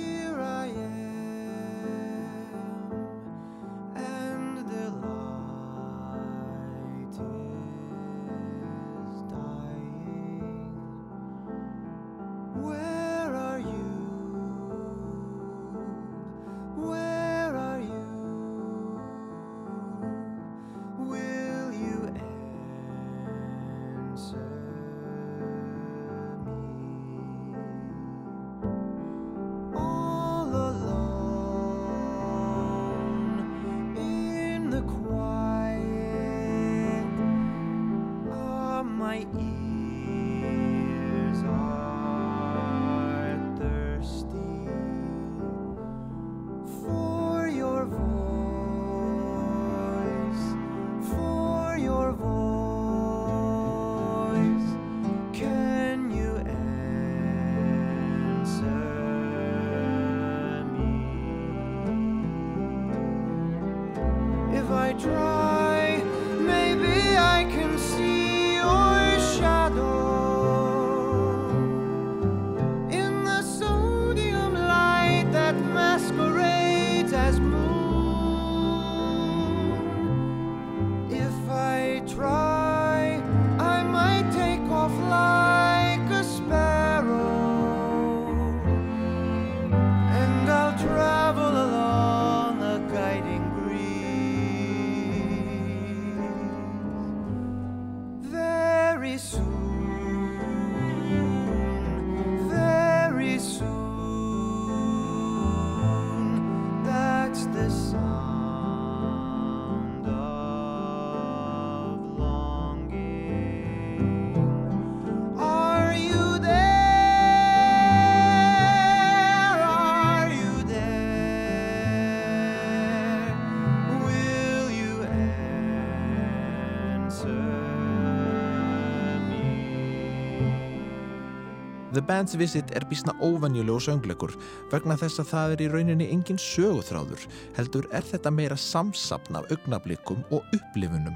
The 131.93 132.01
Band's 132.01 132.33
Visit 132.33 132.71
er 132.73 132.81
bísna 132.89 133.13
óvenjulegu 133.21 133.77
söngleikur 133.85 134.31
vegna 134.71 134.95
þess 134.97 135.21
að 135.21 135.27
það 135.29 135.51
er 135.53 135.61
í 135.61 135.67
rauninni 135.69 136.07
engin 136.09 136.39
söguþráður 136.41 137.27
heldur 137.53 137.85
er 137.93 138.07
þetta 138.07 138.31
meira 138.33 138.57
samsapn 138.57 139.37
af 139.37 139.51
augnablikum 139.53 140.23
og 140.33 140.41
upplifunum. 140.57 141.13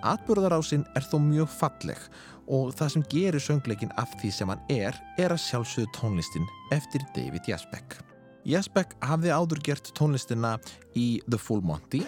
Atburðarásinn 0.00 0.86
er 0.96 1.04
þó 1.04 1.18
mjög 1.20 1.52
falleg 1.58 2.00
og 2.48 2.72
það 2.78 2.94
sem 2.94 3.04
gerir 3.12 3.44
söngleikin 3.44 3.92
af 4.00 4.16
því 4.22 4.32
sem 4.32 4.54
hann 4.54 4.64
er 4.72 4.96
er 5.20 5.36
að 5.36 5.44
sjálfsögðu 5.44 5.92
tónlistin 5.98 6.48
eftir 6.72 7.04
David 7.12 7.52
Jasbeck. 7.52 8.00
Jasbeck 8.48 8.96
hafði 9.04 9.36
áður 9.36 9.60
gert 9.68 9.92
tónlistina 9.98 10.56
í 10.96 11.20
The 11.28 11.36
Full 11.36 11.60
Monty 11.60 12.00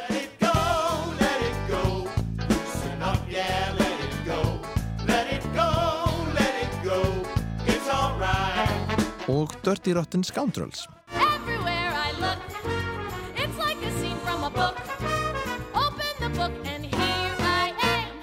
I 17.41 17.73
am. 17.85 18.17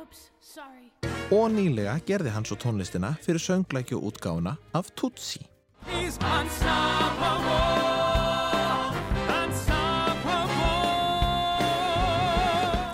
Oops, 0.00 0.30
sorry. 0.40 0.90
Og 1.30 1.50
nýlega 1.54 1.98
gerði 2.06 2.34
hann 2.34 2.46
svo 2.48 2.58
tónlistina 2.58 3.14
fyrir 3.22 3.42
sönglækju 3.42 4.02
útgáfuna 4.02 4.56
af 4.74 4.90
Tootsie. 4.98 5.46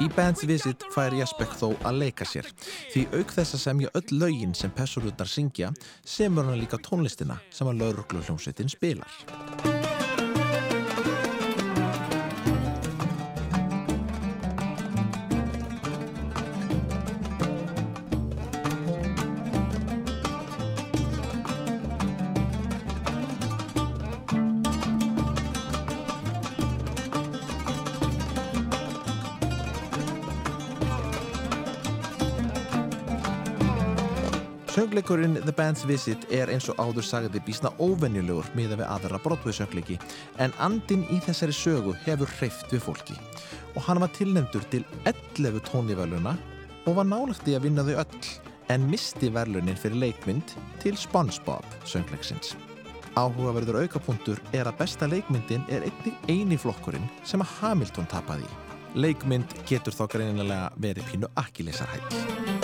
Í 0.00 0.06
Band's 0.16 0.46
Visit 0.48 0.84
fær 0.94 1.12
Jasbeck 1.12 1.52
þó 1.60 1.74
að 1.84 1.98
leika 2.00 2.24
sér 2.24 2.46
því 2.62 3.02
auk 3.18 3.34
þess 3.36 3.56
að 3.58 3.64
semja 3.66 3.90
öll 3.98 4.16
lögin 4.22 4.54
sem 4.56 4.72
pessurutnar 4.72 5.28
syngja 5.28 5.68
semur 6.08 6.48
hann 6.48 6.56
líka 6.62 6.80
tónlistina 6.80 7.36
sem 7.52 7.68
að 7.68 7.82
lauruglu 7.84 8.24
hljómsveitin 8.24 8.72
spilar. 8.72 9.12
Söngleikurinn 34.90 35.34
The 35.34 35.52
Band's 35.52 35.84
Visit 35.86 36.24
er 36.34 36.50
eins 36.50 36.64
og 36.66 36.80
áður 36.82 37.04
sagði 37.06 37.38
bísna 37.46 37.70
óvenjulegur 37.78 38.48
miða 38.58 38.74
við 38.80 38.88
aðra 38.90 39.20
Broadway 39.22 39.54
söngleiki 39.54 40.00
en 40.42 40.50
andin 40.58 41.04
í 41.14 41.20
þessari 41.22 41.54
sögu 41.54 41.92
hefur 42.02 42.32
hreift 42.40 42.72
við 42.74 42.82
fólki 42.88 43.14
og 43.76 43.84
hann 43.86 44.00
var 44.02 44.10
tilnefndur 44.16 44.64
til 44.72 44.82
11 45.06 45.60
tóniverluna 45.68 46.32
og 46.90 46.96
var 46.96 47.06
nálagt 47.06 47.46
í 47.46 47.54
að 47.54 47.68
vinna 47.68 47.84
þau 47.86 48.00
öll 48.02 48.32
en 48.74 48.88
misti 48.90 49.30
verlunin 49.30 49.78
fyrir 49.78 50.00
leikmynd 50.08 50.56
til 50.82 50.98
SpongeBob 50.98 51.68
söngleiksins. 51.86 52.56
Áhugaverður 53.14 53.84
aukapunktur 53.84 54.42
er 54.50 54.66
að 54.66 54.80
besta 54.82 55.06
leikmyndin 55.06 55.68
er 55.70 55.86
einnig 55.86 56.18
eini 56.26 56.58
flokkurinn 56.58 57.06
sem 57.22 57.46
að 57.46 57.54
Hamilton 57.60 58.10
tapaði. 58.10 58.50
Leikmynd 58.98 59.54
getur 59.70 59.94
þá 59.94 60.08
greinilega 60.16 60.72
verið 60.82 61.06
pínu 61.12 61.30
akkilesarhæll. 61.38 62.59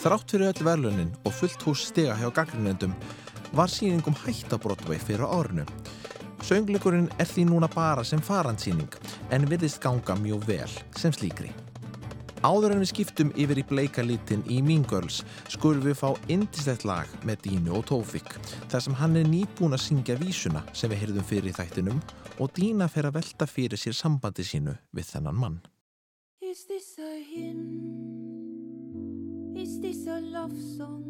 Þrátt 0.00 0.32
fyrir 0.32 0.48
öll 0.48 0.64
verlunin 0.64 1.10
og 1.28 1.34
fullt 1.36 1.60
hús 1.66 1.82
stiga 1.90 2.14
hjá 2.16 2.30
gaggrinendum 2.32 2.94
var 3.52 3.68
síningum 3.68 4.14
hætt 4.22 4.48
á 4.48 4.56
Broadway 4.56 4.96
fyrir 4.96 5.28
árinu. 5.28 5.66
Söngleikurinn 6.40 7.10
er 7.20 7.28
því 7.28 7.44
núna 7.50 7.68
bara 7.68 8.00
sem 8.04 8.22
farandsýning 8.24 8.94
en 9.28 9.44
virðist 9.50 9.82
ganga 9.84 10.16
mjög 10.16 10.46
vel 10.48 10.72
sem 10.96 11.12
slíkri. 11.12 11.50
Áður 12.40 12.72
en 12.72 12.80
við 12.80 12.88
skiptum 12.94 13.34
yfir 13.36 13.60
í 13.60 13.64
bleika 13.68 14.00
litin 14.00 14.40
í 14.48 14.62
Mean 14.64 14.86
Girls 14.88 15.20
skulum 15.52 15.84
við 15.84 15.98
fá 16.00 16.16
indislegt 16.32 16.86
lag 16.88 17.12
með 17.28 17.44
Dínu 17.44 17.76
og 17.76 17.84
Tófik 17.90 18.32
þar 18.72 18.86
sem 18.86 18.96
hann 19.02 19.20
er 19.20 19.28
nýbúin 19.28 19.76
að 19.76 19.84
syngja 19.84 20.16
vísuna 20.22 20.64
sem 20.72 20.88
við 20.88 21.02
heyrðum 21.02 21.28
fyrir 21.28 21.50
í 21.52 21.56
þættinum 21.58 22.00
og 22.40 22.56
Dína 22.56 22.88
fer 22.88 23.10
að 23.10 23.20
velta 23.20 23.44
fyrir 23.44 23.76
sér 23.76 24.00
sambandi 24.00 24.48
sínu 24.48 24.78
við 24.96 25.12
þennan 25.12 25.36
mann. 25.44 25.60
Love 30.40 30.62
song? 30.78 31.04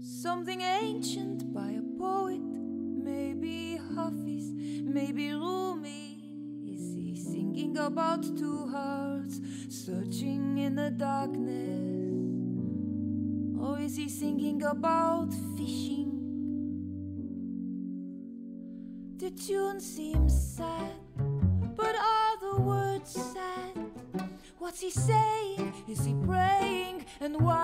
Something 0.00 0.62
ancient 0.62 1.52
by 1.52 1.72
a 1.72 1.82
poet? 1.98 2.40
Maybe 2.40 3.78
Hafiz, 3.94 4.52
maybe 4.82 5.32
Rumi. 5.32 6.16
Is 6.64 6.94
he 6.94 7.14
singing 7.14 7.76
about 7.76 8.22
two 8.22 8.66
hearts 8.68 9.40
searching 9.68 10.56
in 10.56 10.76
the 10.76 10.90
darkness? 10.90 12.24
Or 13.60 13.80
is 13.80 13.96
he 13.96 14.08
singing 14.08 14.62
about 14.62 15.34
fishing? 15.58 16.12
The 19.18 19.30
tune 19.30 19.80
seems 19.80 20.32
sad, 20.56 20.96
but 21.76 21.94
are 21.96 22.36
the 22.40 22.60
words 22.62 23.10
sad? 23.10 23.76
What's 24.58 24.80
he 24.80 24.90
saying? 24.90 25.74
Is 25.86 26.02
he 26.06 26.14
praying? 26.24 26.55
And 27.26 27.40
why 27.40 27.55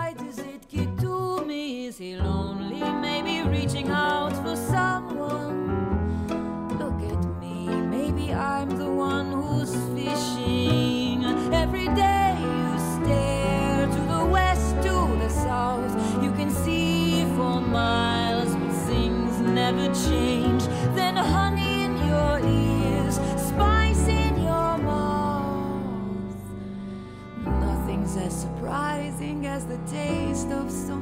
the 29.64 29.79
taste 29.90 30.51
of 30.51 30.70
something 30.70 31.02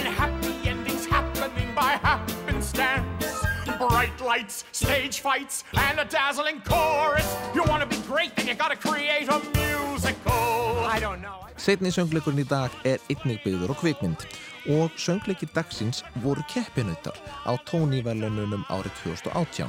and 0.00 0.08
happy 0.08 0.68
endings 0.68 1.06
happening 1.06 1.74
by 1.74 1.92
happenstance. 2.02 3.26
Bright 3.78 4.20
lights, 4.20 4.64
stage 4.72 5.20
fights, 5.20 5.64
and 5.76 5.98
a 6.00 6.04
dazzling 6.04 6.60
chorus. 6.64 7.28
You 7.54 7.62
want 7.64 7.82
to 7.82 7.88
be 7.88 8.00
great, 8.06 8.34
then 8.36 8.46
you 8.46 8.54
gotta 8.54 8.76
create 8.76 9.28
a 9.28 9.38
musical. 9.54 10.84
I 10.94 10.98
don't 11.00 11.20
know. 11.22 11.38
Setni 11.56 11.92
söngleikurinn 11.92 12.40
í 12.40 12.46
dag 12.48 12.72
er 12.88 13.00
einnig 13.12 13.42
byggður 13.44 13.72
á 13.72 13.76
kvikmynd 13.76 14.24
og 14.76 14.96
söngleikir 14.96 15.50
dagsins 15.52 16.00
voru 16.24 16.44
keppinautar 16.48 17.16
á 17.44 17.52
tóníverlununum 17.68 18.64
árið 18.72 18.96
2018. 19.04 19.68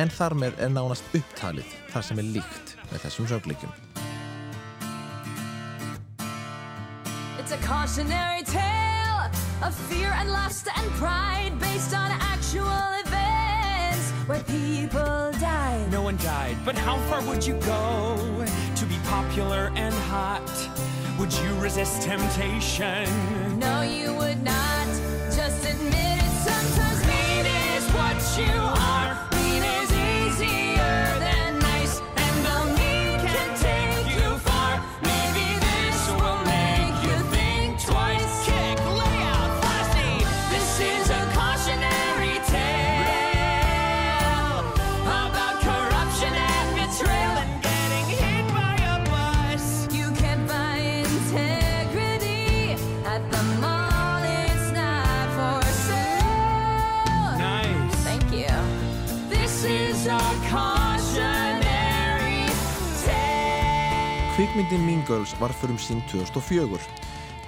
En 0.00 0.08
þar 0.08 0.36
með 0.40 0.60
er 0.64 0.72
nánast 0.72 1.04
upptalið 1.12 1.76
þar 1.92 2.08
sem 2.08 2.20
er 2.24 2.32
líkt 2.38 2.76
með 2.88 3.04
þessum 3.04 3.28
söngleikum. 3.34 3.72
It's 7.38 7.52
a 7.52 7.60
cautionary 7.64 8.44
tale 8.44 8.97
of 9.62 9.74
fear 9.74 10.12
and 10.16 10.30
lust 10.30 10.68
and 10.76 10.90
pride 10.92 11.52
based 11.58 11.94
on 11.94 12.10
actual 12.10 12.84
events 13.04 14.10
where 14.26 14.42
people 14.44 15.32
died. 15.40 15.90
No 15.90 16.02
one 16.02 16.16
died, 16.18 16.56
but 16.64 16.76
how 16.76 16.96
far 17.08 17.22
would 17.26 17.44
you 17.44 17.54
go 17.60 18.16
to 18.76 18.86
be 18.86 18.98
popular 19.04 19.72
and 19.74 19.94
hot? 19.94 20.48
Would 21.18 21.32
you 21.32 21.54
resist 21.60 22.02
temptation? 22.02 23.08
No, 23.58 23.82
you 23.82 24.14
would 24.14 24.42
not. 24.42 24.86
Just 25.34 25.64
admit 25.68 25.94
it. 25.94 26.30
Sometimes 26.30 27.00
mean 27.06 27.46
is 27.46 27.84
what 27.92 28.18
you 28.38 28.60
are. 28.60 29.17
Kvikmyndin 64.48 64.80
Mean 64.80 65.02
Girls 65.06 65.34
var 65.40 65.52
fyrir 65.52 65.76
sín 65.76 65.98
2004. 66.08 66.78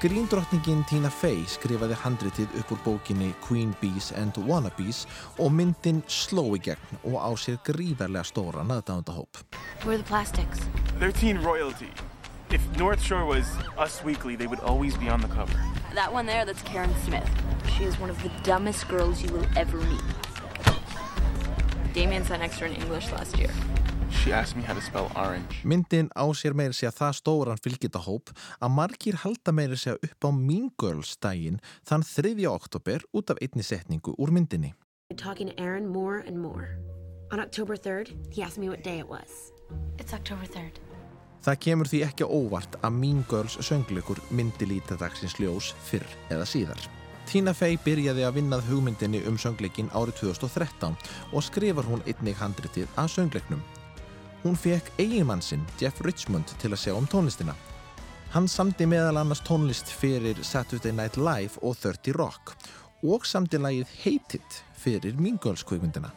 Gríndrottningin 0.03 0.83
Tina 0.85 1.09
Fey 1.09 1.47
skrifaði 1.49 1.97
handritið 1.97 2.59
upp 2.61 2.75
úr 2.75 2.83
bókinni 2.85 3.31
Queen 3.41 3.71
Bees 3.81 4.11
and 4.21 4.37
Wannabes 4.45 5.07
og 5.41 5.49
myndin 5.57 6.03
sló 6.13 6.45
í 6.53 6.61
gegn 6.61 7.01
og 7.01 7.17
á 7.17 7.33
sér 7.41 7.57
gríðarlega 7.65 8.29
stóra 8.29 8.67
naðdánandahóp. 8.69 9.41
Where 9.81 9.97
are 9.97 10.03
the 10.03 10.05
plastics? 10.05 10.61
They're 10.99 11.17
teen 11.17 11.41
royalty. 11.41 11.89
If 12.53 12.61
North 12.77 13.01
Shore 13.01 13.25
was 13.25 13.49
Us 13.79 14.05
Weekly, 14.05 14.37
they 14.37 14.47
would 14.47 14.61
always 14.61 14.93
be 14.99 15.09
on 15.09 15.25
the 15.25 15.33
cover. 15.33 15.57
That 15.95 16.13
one 16.13 16.27
there, 16.27 16.45
that's 16.45 16.63
Karen 16.69 16.93
Smith. 17.07 17.31
She 17.79 17.85
is 17.85 17.97
one 17.99 18.11
of 18.11 18.23
the 18.23 18.31
dumbest 18.45 18.89
girls 18.89 19.23
you 19.23 19.33
will 19.33 19.49
ever 19.57 19.79
meet. 19.79 20.05
Damien 21.95 22.27
sat 22.27 22.41
next 22.41 22.59
to 22.59 22.69
her 22.69 22.75
in 22.75 22.77
English 22.77 23.11
last 23.11 23.39
year. 23.39 23.49
She 24.21 24.33
asked 24.33 24.57
me 24.57 24.63
how 24.63 24.75
to 24.75 24.83
spell 24.85 25.09
orange. 25.17 25.63
Myndin 25.65 26.11
á 26.13 26.29
sér 26.37 26.53
meira 26.53 26.77
segja 26.77 26.93
það 26.93 27.15
stóran 27.17 27.61
fylgitahóp 27.65 28.29
að 28.61 28.75
margir 28.77 29.17
halda 29.23 29.53
meira 29.57 29.79
segja 29.81 29.97
upp 29.97 30.27
á 30.29 30.31
Mean 30.31 30.69
Girls 30.77 31.17
daginn 31.17 31.57
þann 31.89 32.05
3. 32.05 32.35
oktober 32.51 33.01
út 33.17 33.33
af 33.33 33.41
einni 33.41 33.65
setningu 33.65 34.13
úr 34.21 34.29
myndinni. 34.29 34.75
talking 35.17 35.49
to 35.49 35.55
Aaron 35.59 35.89
more 35.89 36.19
and 36.27 36.37
more. 36.37 36.77
On 37.33 37.41
October 37.41 37.77
3rd, 37.77 38.13
he 38.31 38.43
asked 38.43 38.59
me 38.59 38.69
what 38.69 38.85
day 38.85 38.99
it 38.99 39.09
was. 39.09 39.53
It's 39.99 40.13
October 40.13 40.45
3rd. 40.45 40.77
Það 41.41 41.59
kemur 41.65 41.89
því 41.89 42.05
ekki 42.05 42.29
óvart 42.29 42.77
að 42.85 42.93
Mean 43.01 43.25
Girls 43.31 43.57
söngleikur 43.65 44.21
myndi 44.31 44.69
líta 44.69 45.01
dagsins 45.01 45.39
ljós 45.41 45.73
fyrr 45.89 46.05
eða 46.29 46.45
síðar. 46.45 46.81
Tina 47.25 47.55
Fey 47.57 47.79
byrjaði 47.81 48.29
að 48.29 48.37
vinnað 48.37 48.69
hugmyndinni 48.69 49.25
um 49.31 49.41
söngleikin 49.41 49.89
árið 49.97 50.27
2013 50.27 50.97
og 51.33 51.45
skrifar 51.47 51.89
hún 51.89 52.05
einnig 52.05 52.37
handritið 52.37 52.91
að 53.01 53.15
söngleiknum. 53.17 53.63
Hún 54.43 54.57
fekk 54.57 54.87
eiginmann 54.99 55.43
sinn, 55.45 55.67
Jeff 55.81 56.01
Richmond, 56.01 56.55
til 56.63 56.73
að 56.73 56.81
sjá 56.85 56.95
um 56.97 57.09
tónlistina. 57.11 57.53
Hann 58.33 58.47
samdi 58.49 58.87
meðal 58.89 59.19
annars 59.21 59.43
tónlist 59.45 59.91
fyrir 59.93 60.39
Saturday 60.47 60.95
Night 60.97 61.19
Live 61.21 61.61
og 61.61 61.77
30 61.83 62.17
Rock 62.17 62.55
og 63.03 63.27
samdi 63.29 63.61
lagið 63.61 63.93
Hate 64.05 64.41
It 64.41 64.63
fyrir 64.81 65.21
Mean 65.21 65.37
Girls 65.43 65.67
kvikmyndina. 65.67 66.15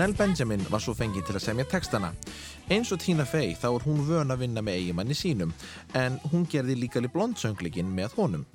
Nell 0.00 0.14
Benjamin 0.16 0.62
var 0.72 0.80
svo 0.80 0.94
fengið 0.96 1.26
til 1.28 1.34
að 1.36 1.42
semja 1.44 1.64
textana. 1.68 2.08
Eins 2.72 2.88
og 2.94 3.02
Tina 3.02 3.26
Fey 3.28 3.50
þá 3.52 3.66
er 3.68 3.82
hún 3.84 3.98
vön 4.08 4.32
að 4.32 4.46
vinna 4.46 4.62
með 4.64 4.78
eigimanni 4.78 5.12
sínum 5.12 5.52
en 5.92 6.16
hún 6.32 6.46
gerði 6.48 6.78
líka 6.80 7.02
li 7.04 7.10
blondsönglikinn 7.12 7.90
með 7.98 8.16
honum. 8.16 8.46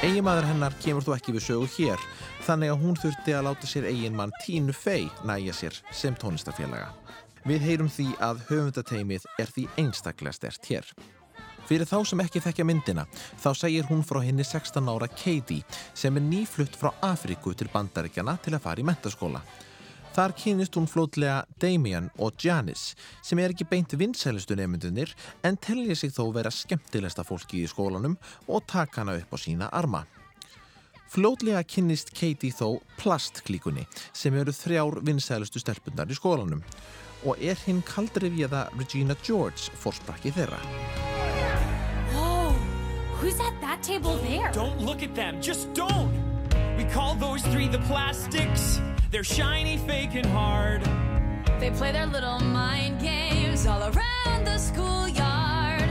Eiginmaður 0.00 0.48
hennar 0.54 0.80
kemur 0.80 1.04
þó 1.04 1.12
ekki 1.18 1.36
við 1.36 1.48
sögu 1.50 1.68
hér 1.76 2.10
þannig 2.48 2.72
að 2.72 2.84
hún 2.86 3.00
þurfti 3.04 3.36
að 3.36 3.50
láta 3.50 3.68
sér 3.68 3.92
eiginmann 3.92 4.32
Tínu 4.46 4.72
Fey 4.72 5.10
næja 5.28 5.60
sér 5.60 5.82
sem 5.92 6.16
tónlistafélaga. 6.16 6.94
Við 7.44 7.66
heyrum 7.68 7.92
því 7.92 8.14
að 8.16 8.46
höfundateimið 8.48 9.34
er 9.42 9.52
því 9.58 9.68
einstaklega 9.76 10.40
stert 10.40 10.72
hér. 10.72 10.96
Fyrir 11.72 11.88
þá 11.88 12.02
sem 12.04 12.20
ekki 12.20 12.40
þekkja 12.44 12.64
myndina, 12.68 13.02
þá 13.40 13.46
segir 13.56 13.86
hún 13.88 14.02
frá 14.04 14.18
henni 14.20 14.44
16 14.44 14.90
ára 14.92 15.06
Katie 15.08 15.62
sem 15.96 16.18
er 16.20 16.24
nýflutt 16.26 16.74
frá 16.76 16.90
Afríku 17.08 17.54
til 17.56 17.70
bandaríkjana 17.72 18.34
til 18.44 18.52
að 18.52 18.60
fara 18.66 18.82
í 18.82 18.84
mentaskóla. 18.84 19.40
Þar 20.12 20.34
kynist 20.36 20.76
hún 20.76 20.90
flótlega 20.92 21.38
Damien 21.56 22.10
og 22.20 22.36
Janice 22.36 22.92
sem 23.24 23.40
er 23.40 23.54
ekki 23.54 23.64
beint 23.70 23.96
vinsælistu 23.96 24.52
nefndunir 24.60 25.14
en 25.48 25.56
telja 25.56 25.96
sig 25.96 26.12
þó 26.12 26.26
vera 26.36 26.52
skemmtilegsta 26.52 27.24
fólki 27.24 27.62
í 27.62 27.70
skólanum 27.72 28.18
og 28.52 28.66
taka 28.68 29.00
hana 29.00 29.16
upp 29.22 29.32
á 29.32 29.38
sína 29.40 29.70
arma. 29.72 30.04
Flótlega 31.08 31.64
kynnist 31.64 32.12
Katie 32.12 32.52
þó 32.52 32.82
plastklíkunni 33.00 33.86
sem 34.12 34.36
eru 34.36 34.52
þrjár 34.52 35.00
vinsælustu 35.08 35.64
stelpunar 35.64 36.12
í 36.12 36.20
skólanum 36.20 36.60
og 37.24 37.40
er 37.40 37.56
hinn 37.64 37.80
kaldrifjaða 37.88 38.66
Regina 38.76 39.16
George 39.24 39.72
fórsprakki 39.80 40.36
þeirra. 40.36 40.60
Who's 43.32 43.40
at 43.40 43.58
that 43.62 43.82
table 43.82 44.16
there? 44.18 44.52
Don't 44.52 44.78
look 44.78 45.02
at 45.02 45.14
them, 45.14 45.40
just 45.40 45.72
don't! 45.72 46.12
We 46.76 46.84
call 46.84 47.14
those 47.14 47.40
three 47.40 47.66
the 47.66 47.78
plastics. 47.78 48.78
They're 49.10 49.24
shiny, 49.24 49.78
fake, 49.78 50.14
and 50.14 50.26
hard. 50.26 50.82
They 51.58 51.70
play 51.70 51.92
their 51.92 52.04
little 52.04 52.40
mind 52.40 53.00
games 53.00 53.66
all 53.66 53.80
around 53.80 54.44
the 54.44 54.58
schoolyard. 54.58 55.88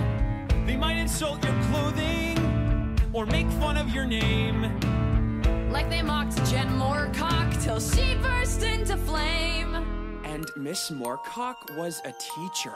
They 0.67 0.75
might 0.75 0.97
insult 0.97 1.43
your 1.43 1.59
clothing 1.63 2.99
or 3.11 3.25
make 3.25 3.49
fun 3.53 3.75
of 3.75 3.89
your 3.89 4.05
name. 4.05 4.61
Like 5.71 5.89
they 5.89 6.03
mocked 6.03 6.35
Jen 6.51 6.67
Moorcock 6.77 7.63
till 7.63 7.79
she 7.79 8.13
burst 8.21 8.61
into 8.61 8.97
flame. 8.97 9.73
And 10.25 10.45
Miss 10.55 10.91
Moorcock 10.91 11.75
was 11.75 12.01
a 12.05 12.13
teacher. 12.19 12.75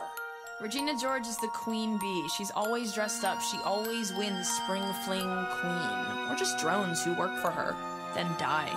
Regina 0.62 0.94
George 0.98 1.28
is 1.28 1.38
the 1.38 1.50
queen 1.50 1.98
bee. 1.98 2.28
She's 2.30 2.50
always 2.52 2.94
dressed 2.94 3.26
up. 3.26 3.42
She 3.42 3.58
always 3.66 4.14
wins 4.14 4.48
Spring 4.48 4.84
Fling 5.04 5.46
Queen. 5.60 6.30
Or 6.30 6.36
just 6.38 6.58
drones 6.60 7.04
who 7.04 7.14
work 7.14 7.38
for 7.42 7.52
her, 7.52 7.76
then 8.14 8.28
die. 8.40 8.72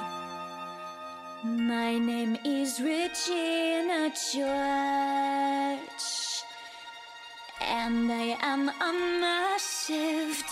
My 1.44 1.96
name 1.96 2.36
is 2.44 2.80
Regina 2.80 4.10
George, 4.10 4.42
and 7.60 8.10
I 8.10 8.36
am 8.40 8.68
a 8.68 9.20
massive. 9.20 10.42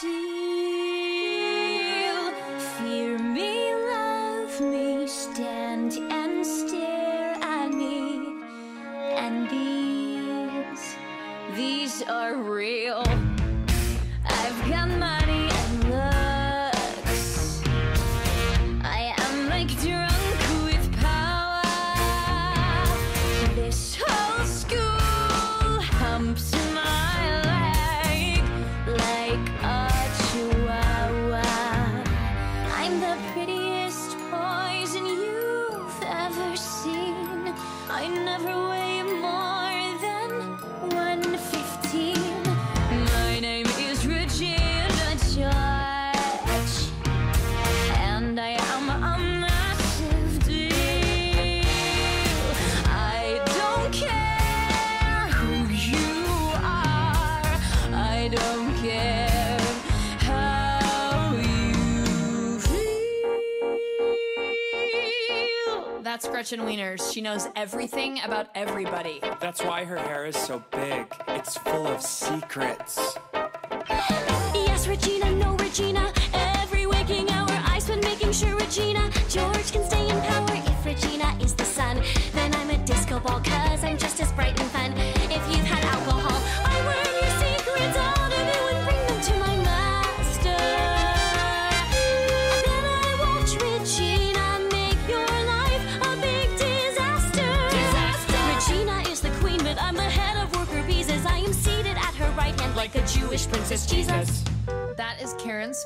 Gretchen 66.36 66.60
Wieners. 66.60 67.14
She 67.14 67.22
knows 67.22 67.48
everything 67.56 68.20
about 68.20 68.48
everybody. 68.54 69.20
That's 69.40 69.62
why 69.62 69.84
her 69.84 69.96
hair 69.96 70.26
is 70.26 70.36
so 70.36 70.62
big. 70.70 71.06
It's 71.28 71.56
full 71.56 71.86
of 71.86 72.02
secrets. 72.02 73.16
Yes, 74.52 74.86
Regina, 74.86 75.30
no, 75.30 75.56
Regina. 75.56 76.12
Every 76.34 76.84
waking 76.84 77.30
hour 77.30 77.48
I 77.48 77.78
spend 77.78 78.04
making 78.04 78.32
sure 78.32 78.54
Regina 78.54 79.10
George 79.30 79.72
can 79.72 79.82
stay 79.86 80.10
in 80.10 80.20
power. 80.20 80.46
If 80.52 80.84
Regina 80.84 81.38
is 81.40 81.54
the 81.54 81.64
sun, 81.64 82.02
then 82.34 82.54
I'm 82.56 82.68
a 82.68 82.76
disco 82.84 83.18
ball, 83.18 83.40
cause 83.40 83.82
I'm 83.82 83.96
just 83.96 84.20
as 84.20 84.30
bright 84.32 84.60
and 84.60 84.65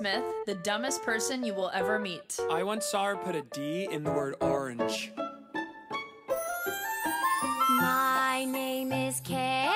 Smith, 0.00 0.24
the 0.46 0.54
dumbest 0.54 1.02
person 1.02 1.44
you 1.44 1.52
will 1.52 1.70
ever 1.74 1.98
meet. 1.98 2.40
I 2.50 2.62
once 2.62 2.86
saw 2.86 3.04
her 3.04 3.16
put 3.16 3.34
a 3.34 3.42
D 3.42 3.86
in 3.92 4.02
the 4.02 4.10
word 4.10 4.34
orange. 4.40 5.12
My 7.68 8.46
name 8.48 8.92
is 8.92 9.20
Karen. 9.20 9.74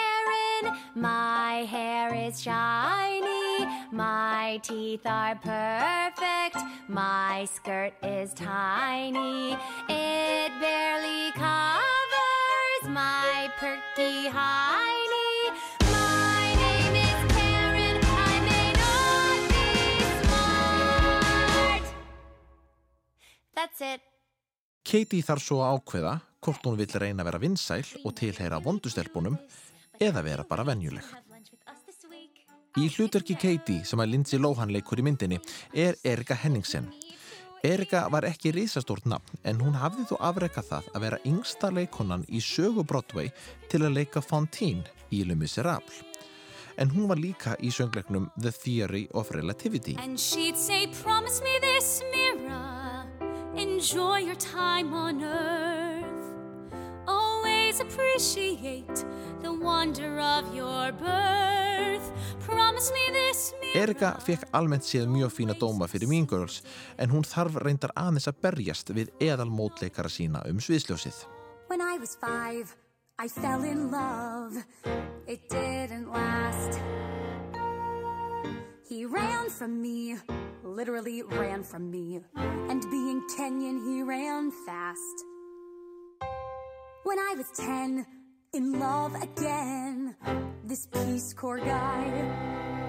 My 0.94 1.66
hair 1.68 2.14
is 2.14 2.40
shiny. 2.40 3.66
My 3.92 4.58
teeth 4.62 5.04
are 5.04 5.34
perfect. 5.34 6.56
My 6.88 7.46
skirt 7.52 7.92
is 8.02 8.32
tiny. 8.32 9.58
It 9.90 10.52
barely 10.58 11.32
covers 11.32 12.88
my 12.88 13.52
perky 13.58 14.30
hiney. 14.30 15.03
That's 23.54 23.80
it. 23.80 24.02
Katie 24.84 25.24
þarf 25.24 25.42
svo 25.42 25.62
að 25.64 25.78
ákveða 25.78 26.14
hvort 26.44 26.66
hún 26.68 26.76
vill 26.76 26.92
reyna 27.00 27.22
að 27.22 27.30
vera 27.30 27.40
vinsæl 27.40 27.84
og 28.04 28.12
tilheyra 28.18 28.60
vondustelpunum 28.60 29.38
eða 30.02 30.22
vera 30.26 30.44
bara 30.48 30.66
venjuleg. 30.68 31.06
Í 32.74 32.88
hlutverki 32.90 33.36
Katie 33.38 33.84
sem 33.86 34.00
að 34.02 34.10
Lindsay 34.12 34.40
Lohan 34.40 34.72
leikur 34.74 34.98
í 34.98 35.04
myndinni 35.06 35.38
er 35.72 35.96
Erika 36.04 36.34
Henningsen. 36.34 36.90
Erika 37.64 38.02
var 38.12 38.26
ekki 38.28 38.50
risastórt 38.52 39.06
nafn 39.08 39.38
en 39.48 39.62
hún 39.62 39.78
hafði 39.80 40.04
þó 40.10 40.16
afrekað 40.28 40.66
það 40.72 40.90
að 40.90 41.04
vera 41.06 41.20
yngsta 41.30 41.70
leikonan 41.72 42.26
í 42.28 42.42
sögu 42.44 42.84
Broadway 42.84 43.30
til 43.72 43.84
að 43.86 43.94
leika 44.00 44.20
Fantine 44.20 44.84
í 45.14 45.22
Le 45.24 45.38
Miserable. 45.38 46.02
En 46.76 46.90
hún 46.90 47.06
var 47.08 47.22
líka 47.22 47.54
í 47.62 47.70
söngleiknum 47.72 48.26
The 48.36 48.52
Theory 48.52 49.06
of 49.14 49.30
Relativity. 49.30 49.94
And 50.02 50.18
she'd 50.18 50.58
say, 50.58 50.88
Promise 51.00 51.40
me 51.46 51.56
this, 51.62 52.02
Mira. 52.12 52.83
Enjoy 53.56 54.18
your 54.18 54.34
time 54.36 54.92
on 54.92 55.22
earth. 55.22 56.34
Always 57.06 57.80
appreciate 57.80 59.04
the 59.42 59.52
wonder 59.52 60.18
of 60.18 60.54
your 60.54 60.92
birth. 60.92 62.12
Promise 62.40 62.90
me 62.92 63.12
this, 63.12 63.54
Mira. 63.60 63.82
Erika 63.82 64.10
fekk 64.20 64.48
almennt 64.52 64.84
séð 64.84 65.06
mjög 65.06 65.30
fína 65.32 65.54
dóma 65.54 65.86
fyrir 65.86 66.10
Mean 66.10 66.26
Girls 66.26 66.62
en 66.98 67.10
hún 67.14 67.22
þarf 67.24 67.60
reyndar 67.62 67.94
aðeins 67.94 68.26
að 68.28 68.40
berjast 68.42 68.90
við 68.90 69.12
eðalmótleikara 69.22 70.10
sína 70.10 70.42
um 70.50 70.58
sviðsljósið. 70.58 71.24
When 71.68 71.80
I 71.80 71.98
was 71.98 72.18
five, 72.18 72.74
I 73.18 73.28
fell 73.28 73.62
in 73.64 73.90
love. 73.90 74.64
It 75.26 75.48
didn't 75.48 76.10
last. 76.10 76.80
He 78.88 79.06
ran 79.06 79.48
from 79.48 79.80
me, 79.80 80.18
literally 80.74 81.22
ran 81.22 81.62
from 81.62 81.90
me. 81.90 82.20
And 82.34 82.80
being 82.90 83.22
Kenyan, 83.36 83.86
he 83.86 84.02
ran 84.02 84.50
fast. 84.66 85.24
When 87.04 87.18
I 87.18 87.34
was 87.36 87.46
10, 87.56 88.06
in 88.54 88.80
love 88.80 89.14
again, 89.14 90.16
this 90.64 90.86
Peace 90.86 91.32
Corps 91.32 91.58
guy. 91.58 92.84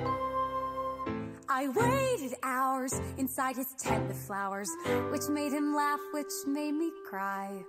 I 1.48 1.68
waited 1.68 2.36
hours 2.42 2.94
inside 3.18 3.56
his 3.56 3.72
tent 3.80 4.08
with 4.08 4.18
flowers, 4.18 4.70
which 5.12 5.30
made 5.30 5.52
him 5.52 5.76
laugh, 5.76 6.00
which 6.12 6.34
made 6.48 6.74
me 6.74 6.92
cry. 7.08 7.64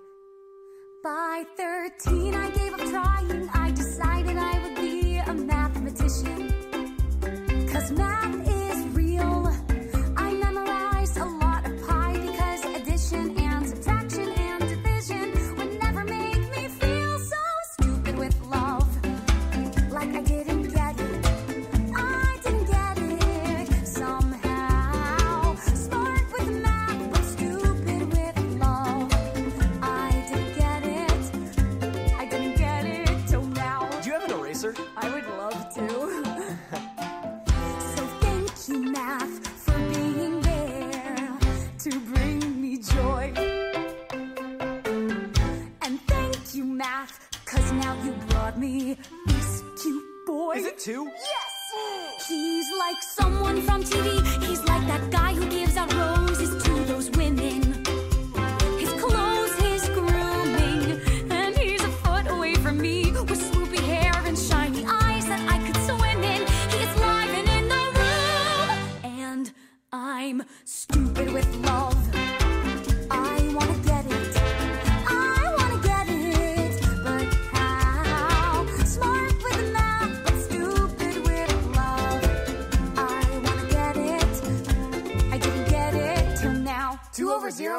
By 1.04 1.44
13, 1.56 2.34
I 2.34 2.50
gave 2.50 2.72
up 2.72 2.80
trying. 2.80 3.48
I 3.50 3.70
decided 3.70 4.36
I 4.38 4.62
would 4.62 4.76
be 4.76 5.18
a 5.18 5.34
mathematician. 5.34 6.55
Is 50.56 50.64
it 50.64 50.78
two? 50.78 51.04
Yes! 51.04 52.26
He's 52.26 52.66
like 52.78 53.02
someone 53.02 53.60
from 53.60 53.84
TV. 53.84 54.24
He's 54.42 54.64
like 54.64 54.86
that 54.86 55.10
guy 55.10 55.34
who 55.34 55.44
gives 55.50 55.76
out 55.76 55.92
roses 55.92 56.62
to 56.62 56.72
those 56.86 57.10
women. 57.10 57.65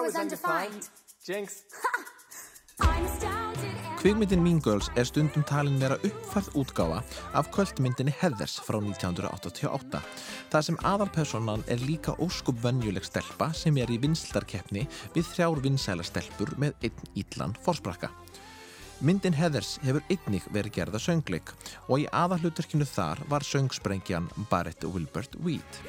Is 0.08 0.16
undefined. 0.16 0.90
Jinx. 1.26 1.64
I'm 2.80 3.06
astounded 3.06 3.64
and 3.64 4.00
Kvikmyndin 4.00 4.42
Mean 4.42 4.60
Girls 4.60 4.90
er 4.96 5.04
stundum 5.10 5.44
talin 5.44 5.80
vera 5.82 5.98
uppfærð 6.06 6.52
útgáfa 6.62 7.02
af 7.34 7.50
kvöldmyndinni 7.52 8.14
Heathers 8.20 8.60
frá 8.62 8.78
1988. 8.78 10.02
Það 10.52 10.66
sem 10.68 10.78
aðalpersonan 10.92 11.66
er 11.68 11.82
líka 11.82 12.16
óskup 12.24 12.62
venjuleg 12.64 13.04
stelpa 13.04 13.50
sem 13.58 13.78
er 13.82 13.92
í 13.92 13.98
vinslarkeppni 14.04 14.86
við 15.16 15.28
þrjár 15.34 15.64
vinsæla 15.66 16.06
stelpur 16.06 16.54
með 16.62 16.78
einn 16.88 17.12
ítlan 17.18 17.58
forsprakka. 17.66 18.12
Myndin 19.02 19.36
Heathers 19.38 19.76
hefur 19.84 20.06
einnig 20.14 20.46
verið 20.54 20.78
gerða 20.80 21.02
söngleik 21.02 21.52
og 21.88 22.06
í 22.06 22.08
aðalhuturkinu 22.14 22.88
þar 22.88 23.26
var 23.30 23.46
söngsprengjan 23.46 24.30
Barrett 24.50 24.88
Wilbert 24.88 25.36
Weed. 25.44 25.86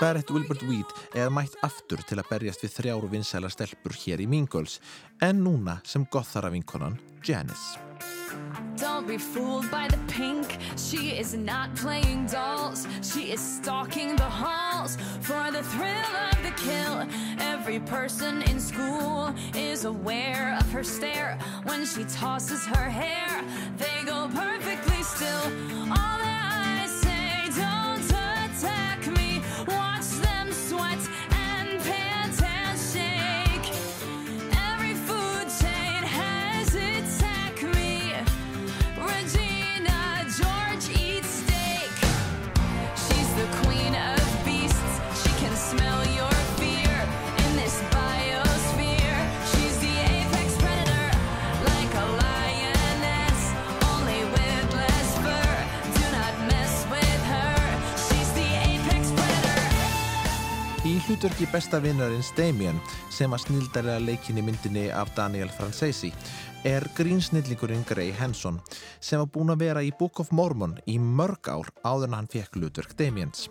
Barrett 0.00 0.30
Wilbert 0.30 0.62
Weed 0.68 0.90
er 1.16 1.30
mætt 1.32 1.54
aftur 1.64 2.02
til 2.04 2.18
að 2.20 2.28
berjast 2.28 2.60
við 2.66 2.74
þrjár 2.74 3.06
vinsæla 3.08 3.48
stelpur 3.48 3.94
hér 3.96 4.20
í 4.20 4.26
Mean 4.28 4.44
Girls 4.52 4.76
en 5.24 5.40
núna 5.40 5.78
sem 5.88 6.04
gothara 6.12 6.50
vinkonan 6.52 6.98
Janice. 7.24 7.78
Don't 8.76 9.06
be 9.06 9.16
fooled 9.16 9.70
by 9.70 9.88
the 9.88 9.96
pink. 10.06 10.58
She 10.76 11.16
is 11.16 11.32
not 11.32 11.74
playing 11.74 12.26
dolls. 12.26 12.86
She 13.00 13.32
is 13.32 13.40
stalking 13.40 14.16
the 14.16 14.22
halls 14.22 14.98
for 15.22 15.50
the 15.50 15.62
thrill 15.62 16.12
of 16.28 16.36
the 16.44 16.52
kill. 16.60 17.06
Every 17.40 17.80
person 17.80 18.42
in 18.42 18.60
school 18.60 19.34
is 19.54 19.86
aware 19.86 20.58
of 20.60 20.70
her 20.72 20.84
stare 20.84 21.38
when 21.64 21.86
she 21.86 22.04
tosses 22.04 22.66
her 22.66 22.90
hair. 22.90 23.42
They 23.78 24.04
go 24.04 24.28
perfectly 24.28 25.02
still. 25.02 25.75
Hlutverki 61.06 61.46
besta 61.52 61.78
vinnarins 61.78 62.32
Damien 62.34 62.78
sem 63.14 63.30
var 63.30 63.38
snildarlega 63.38 64.02
leikin 64.02 64.40
í 64.40 64.42
myndinni 64.42 64.88
af 64.90 65.12
Daniel 65.14 65.50
Francesi 65.54 66.10
er 66.66 66.82
grínsnillingurinn 66.96 67.84
Gray 67.86 68.10
Henson 68.16 68.58
sem 68.98 69.20
var 69.22 69.30
búinn 69.30 69.52
að 69.54 69.62
vera 69.62 69.84
í 69.86 69.92
Book 69.94 70.18
of 70.24 70.32
Mormon 70.34 70.74
í 70.90 70.96
mörg 70.98 71.46
ár 71.52 71.70
áður 71.84 72.08
en 72.08 72.16
hann 72.18 72.30
fekk 72.32 72.58
hlutverk 72.58 72.96
Damiens. 72.98 73.46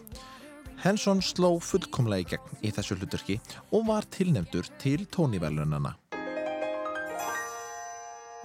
Henson 0.84 1.24
sló 1.24 1.54
fullkomlega 1.64 2.26
í 2.26 2.30
gegn 2.34 2.60
í 2.68 2.74
þessu 2.76 3.00
hlutverki 3.00 3.40
og 3.72 3.88
var 3.88 4.10
tilnefndur 4.12 4.68
til 4.82 5.08
tónivelunana. 5.08 5.96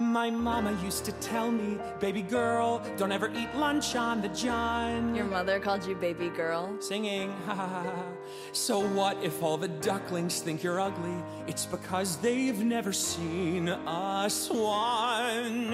My 0.01 0.31
mama 0.31 0.75
used 0.83 1.05
to 1.05 1.11
tell 1.13 1.51
me, 1.51 1.77
baby 1.99 2.23
girl, 2.23 2.81
don't 2.97 3.11
ever 3.11 3.29
eat 3.35 3.53
lunch 3.55 3.95
on 3.95 4.19
the 4.19 4.29
john. 4.29 5.13
Your 5.13 5.25
mother 5.25 5.59
called 5.59 5.85
you 5.85 5.93
baby 5.93 6.29
girl. 6.29 6.75
Singing, 6.79 7.31
ha 7.45 7.53
ha 7.53 7.67
ha. 7.67 8.03
So 8.51 8.79
what 8.79 9.15
if 9.23 9.43
all 9.43 9.57
the 9.57 9.67
ducklings 9.67 10.39
think 10.41 10.63
you're 10.63 10.79
ugly? 10.79 11.15
It's 11.45 11.67
because 11.67 12.17
they've 12.17 12.63
never 12.63 12.91
seen 12.91 13.67
a 13.69 14.25
swan. 14.27 15.71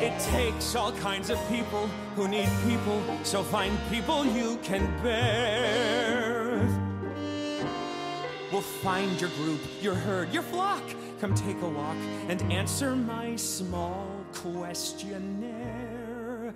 It 0.00 0.18
takes 0.22 0.74
all 0.74 0.90
kinds 0.92 1.30
of 1.30 1.38
people 1.48 1.86
who 2.16 2.26
need 2.26 2.48
people, 2.66 3.00
so 3.22 3.44
find 3.44 3.78
people 3.90 4.26
you 4.26 4.58
can 4.64 4.84
bear. 5.04 6.68
We'll 8.50 8.60
find 8.60 9.20
your 9.20 9.30
group, 9.30 9.60
your 9.80 9.94
herd, 9.94 10.32
your 10.32 10.42
flock. 10.42 10.82
Come 11.20 11.34
take 11.34 11.60
a 11.62 11.68
walk 11.68 11.96
and 12.28 12.42
answer 12.52 12.94
my 12.94 13.34
small 13.36 14.06
questionnaire, 14.34 16.54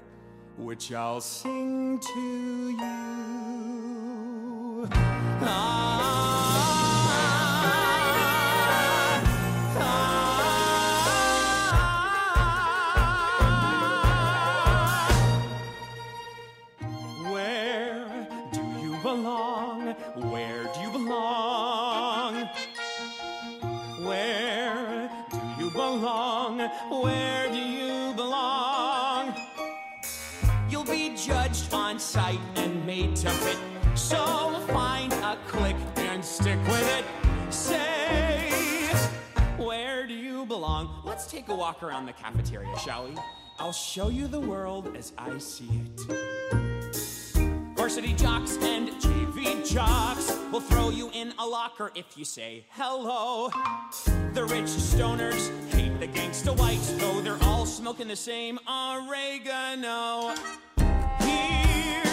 which 0.58 0.92
I'll 0.92 1.22
sing 1.22 1.98
to 1.98 2.76
you. 2.78 4.86
Where 5.40 5.89
So 34.10 34.60
find 34.72 35.12
a 35.12 35.38
click 35.46 35.76
and 35.94 36.24
stick 36.24 36.58
with 36.66 36.98
it. 36.98 37.04
Say, 37.54 38.90
where 39.56 40.04
do 40.04 40.14
you 40.14 40.44
belong? 40.46 41.00
Let's 41.04 41.30
take 41.30 41.48
a 41.48 41.54
walk 41.54 41.84
around 41.84 42.06
the 42.06 42.12
cafeteria, 42.12 42.76
shall 42.76 43.04
we? 43.06 43.14
I'll 43.60 43.70
show 43.70 44.08
you 44.08 44.26
the 44.26 44.40
world 44.40 44.96
as 44.96 45.12
I 45.16 45.38
see 45.38 45.68
it. 45.84 46.00
Varsity 47.76 48.14
jocks 48.14 48.56
and 48.60 48.88
JV 48.88 49.72
jocks 49.72 50.36
will 50.50 50.60
throw 50.60 50.90
you 50.90 51.12
in 51.12 51.32
a 51.38 51.46
locker 51.46 51.92
if 51.94 52.18
you 52.18 52.24
say 52.24 52.66
hello. 52.70 53.48
The 54.34 54.44
rich 54.44 54.64
stoners 54.64 55.48
hate 55.70 56.00
the 56.00 56.08
gangsta 56.08 56.58
whites, 56.58 56.90
though 56.94 57.20
they're 57.20 57.38
all 57.44 57.64
smoking 57.64 58.08
the 58.08 58.16
same 58.16 58.58
oregano. 58.66 60.34
Here 61.20 62.09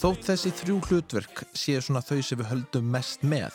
Þótt 0.00 0.30
þessi 0.30 0.50
þrjú 0.56 0.74
hlutverk 0.86 1.40
séu 1.52 1.80
svona 1.84 2.00
þau 2.00 2.22
sem 2.24 2.38
við 2.40 2.46
höldum 2.48 2.86
mest 2.88 3.20
með, 3.20 3.52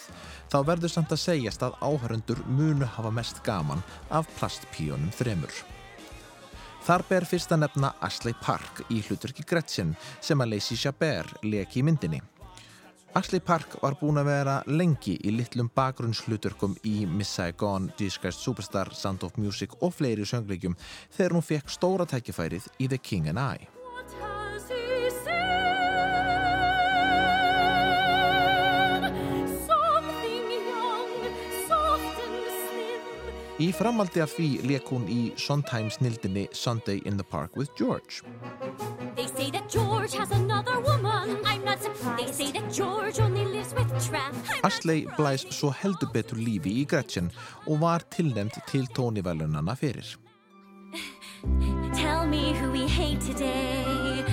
þá 0.53 0.59
verður 0.67 0.91
samt 0.93 1.15
að 1.15 1.23
segjast 1.23 1.65
að 1.65 1.79
áhörundur 1.81 2.43
munu 2.45 2.85
hafa 2.85 3.09
mest 3.09 3.39
gaman 3.47 3.81
af 4.13 4.29
plastpíónum 4.35 5.09
þremur. 5.17 5.55
Þar 6.85 7.05
ber 7.09 7.25
fyrst 7.25 7.49
að 7.49 7.63
nefna 7.63 7.95
Ashley 8.05 8.37
Park 8.45 8.83
í 8.93 8.99
hlutverki 9.07 9.41
Gretchen 9.49 9.95
sem 10.21 10.45
að 10.45 10.53
Lacey 10.53 10.77
Chabert 10.77 11.41
leki 11.41 11.81
í 11.81 11.87
myndinni. 11.87 12.21
Ashley 13.17 13.41
Park 13.41 13.79
var 13.81 13.97
búin 13.97 14.21
að 14.21 14.29
vera 14.29 14.59
lengi 14.69 15.15
í 15.25 15.33
litlum 15.33 15.71
bakgrunnshlutverkum 15.73 16.77
í 16.85 17.07
Miss 17.09 17.39
Saigon, 17.39 17.89
Christ 17.97 18.45
Superstar, 18.45 18.93
Sound 18.93 19.25
of 19.25 19.41
Music 19.41 19.73
og 19.81 19.97
fleiri 19.97 20.29
söngleikjum 20.29 20.77
þegar 21.09 21.39
hún 21.39 21.49
fekk 21.49 21.73
stóra 21.73 22.05
tækifærið 22.05 22.69
í 22.77 22.91
The 22.91 23.01
King 23.01 23.33
and 23.33 23.41
I. 23.41 23.74
Í 33.55 33.69
framaldi 33.71 34.19
af 34.19 34.33
því 34.35 34.47
leik 34.67 34.89
hún 34.91 35.05
í 35.07 35.29
Sondheim 35.39 35.87
snildinni 35.87 36.49
Sunday 36.51 36.99
in 37.07 37.15
the 37.15 37.23
Park 37.23 37.55
with 37.55 37.69
George. 37.79 38.21
They 39.15 39.27
say 39.27 39.49
that 39.51 39.69
George 39.69 40.11
has 40.17 40.31
another 40.31 40.81
woman. 40.81 41.37
I'm 41.45 41.63
not 41.63 41.81
surprised. 41.81 42.19
They 42.19 42.33
say 42.33 42.51
that 42.51 42.67
George 42.73 43.21
only 43.21 43.45
lives 43.45 43.73
with 43.73 43.87
Tramp. 44.03 44.35
Ashley 44.63 45.07
blæs 45.15 45.47
svo 45.55 45.71
heldur 45.71 46.11
betur 46.11 46.35
lífi 46.35 46.81
í 46.81 46.85
Gretchen 46.85 47.31
og 47.65 47.79
var 47.79 48.03
tilnæmt 48.11 48.59
til 48.67 48.89
tónivelunana 48.91 49.75
fyrir. 49.79 50.17
Tell 51.95 52.27
me 52.27 52.51
who 52.59 52.71
we 52.71 52.87
hate 52.87 53.21
today, 53.21 54.23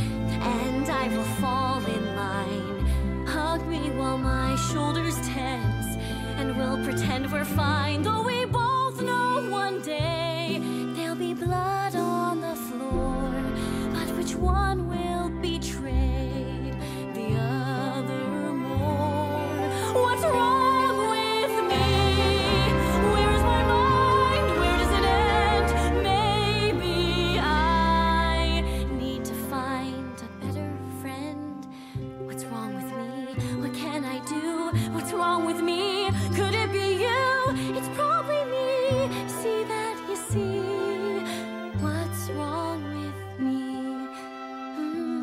and 0.43 0.89
I 0.91 1.07
will 1.15 1.31
fall 1.39 1.79
in 1.87 2.17
line. 2.17 3.27
Hug 3.27 3.63
me 3.69 3.79
while 3.95 4.19
my 4.19 4.57
shoulders 4.73 5.15
tense, 5.23 5.97
and 6.39 6.57
we'll 6.57 6.83
pretend 6.85 7.31
we're 7.31 7.45
fine. 7.45 8.03
Though 8.03 8.23
we 8.23 8.42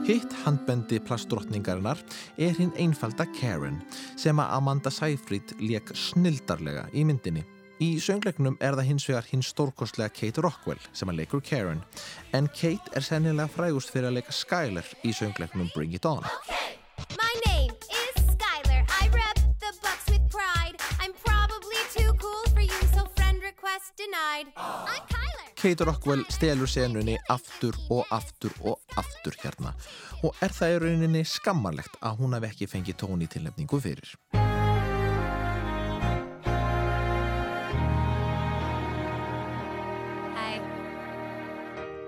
Hitt 0.09 0.31
handbendi 0.41 0.97
plastdrottningarinnar 1.05 1.99
er 2.41 2.55
hinn 2.57 2.71
einfalda 2.81 3.27
Karen 3.29 3.75
sem 4.17 4.39
að 4.41 4.55
Amanda 4.55 4.89
Seyfried 4.89 5.51
leik 5.61 5.91
snildarlega 5.93 6.87
í 6.97 7.03
myndinni. 7.05 7.43
Í 7.77 7.91
söngleiknum 8.01 8.57
er 8.57 8.73
það 8.79 8.89
hins 8.89 9.05
vegar 9.05 9.29
hinn 9.29 9.45
stórkostlega 9.45 10.09
Kate 10.09 10.41
Rockwell 10.41 10.81
sem 10.97 11.13
að 11.13 11.21
leikur 11.21 11.45
Karen 11.45 11.83
en 12.33 12.49
Kate 12.49 12.97
er 12.97 13.05
sennilega 13.05 13.53
frægust 13.53 13.93
fyrir 13.93 14.09
að 14.09 14.17
leika 14.17 14.33
Skyler 14.33 14.89
í 15.05 15.13
söngleiknum 15.13 15.69
Bring 15.75 15.93
It 15.93 16.09
On. 16.09 16.25
Kate 25.59 25.83
Rockwell 25.83 26.21
stelur 26.31 26.69
senunni 26.71 27.17
aftur 27.27 27.75
og 27.91 28.05
aftur 28.15 28.53
og 28.63 28.79
aftur 28.95 29.35
hérna 29.41 29.73
og 30.23 30.31
er 30.39 30.53
það 30.55 30.71
í 30.71 30.77
rauninni 30.85 31.23
skammarlegt 31.27 31.97
að 31.99 32.15
hún 32.21 32.31
hafi 32.37 32.47
ekki 32.47 32.67
fengið 32.71 32.95
tóni 33.01 33.27
tilnefningu 33.27 33.79
fyrir. 33.83 34.15
Hi. 40.37 40.55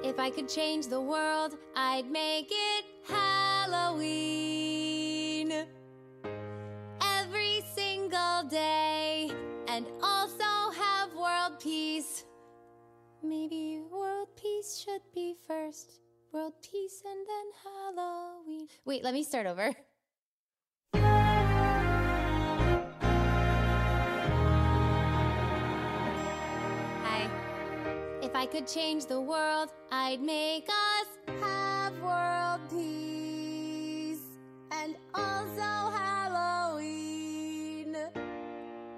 If 0.08 0.16
I 0.18 0.30
could 0.32 0.48
change 0.48 0.88
the 0.88 1.02
world, 1.02 1.58
I'd 1.76 2.10
make 2.10 2.48
it 2.52 2.86
Halloween. 3.12 4.32
Every 7.20 7.64
single 7.76 8.44
day. 8.50 9.30
And 9.68 9.86
also 10.02 10.21
Maybe 13.24 13.80
world 13.92 14.30
peace 14.36 14.84
should 14.84 15.02
be 15.14 15.36
first. 15.48 16.00
World 16.34 16.54
peace 16.64 17.04
and 17.06 17.28
then 17.28 17.52
Halloween. 17.64 18.68
Wait, 18.84 19.04
let 19.04 19.14
me 19.14 19.22
start 19.24 19.46
over. 19.46 19.76
Hi. 27.04 27.30
If 28.24 28.36
I 28.36 28.48
could 28.48 28.66
change 28.66 29.06
the 29.06 29.22
world, 29.22 29.70
I'd 29.92 30.22
make 30.22 30.68
us 30.68 31.06
have 31.42 31.94
world 32.02 32.62
peace 32.72 34.26
and 34.72 34.96
also 35.14 35.92
Halloween 35.96 37.96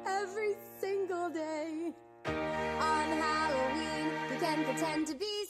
every 0.06 0.56
single 0.80 1.30
day. 1.30 1.83
Pretend 4.76 5.06
to 5.06 5.14
be 5.14 5.43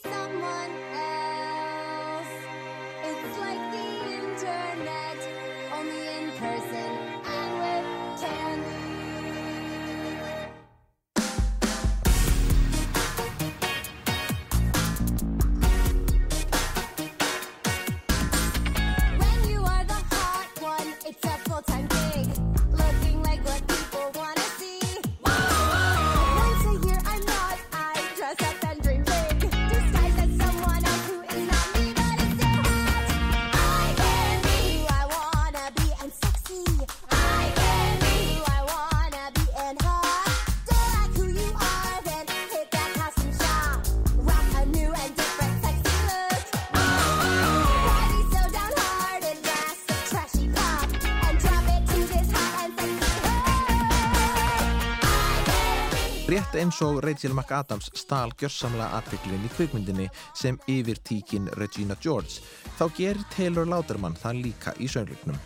eins 56.64 56.80
og 56.86 57.02
Rachel 57.04 57.34
McAdams 57.36 57.90
stál 57.98 58.32
gjörsamlega 58.40 58.96
aðteklinn 58.96 59.44
í 59.44 59.50
kvikmyndinni 59.52 60.06
sem 60.38 60.56
yfir 60.72 61.02
tíkin 61.04 61.50
Regina 61.60 61.98
George, 62.00 62.40
þá 62.78 62.86
gerir 62.96 63.26
Taylor 63.34 63.68
Lauderman 63.68 64.16
það 64.16 64.40
líka 64.46 64.74
í 64.80 64.88
söngleiknum. 64.88 65.40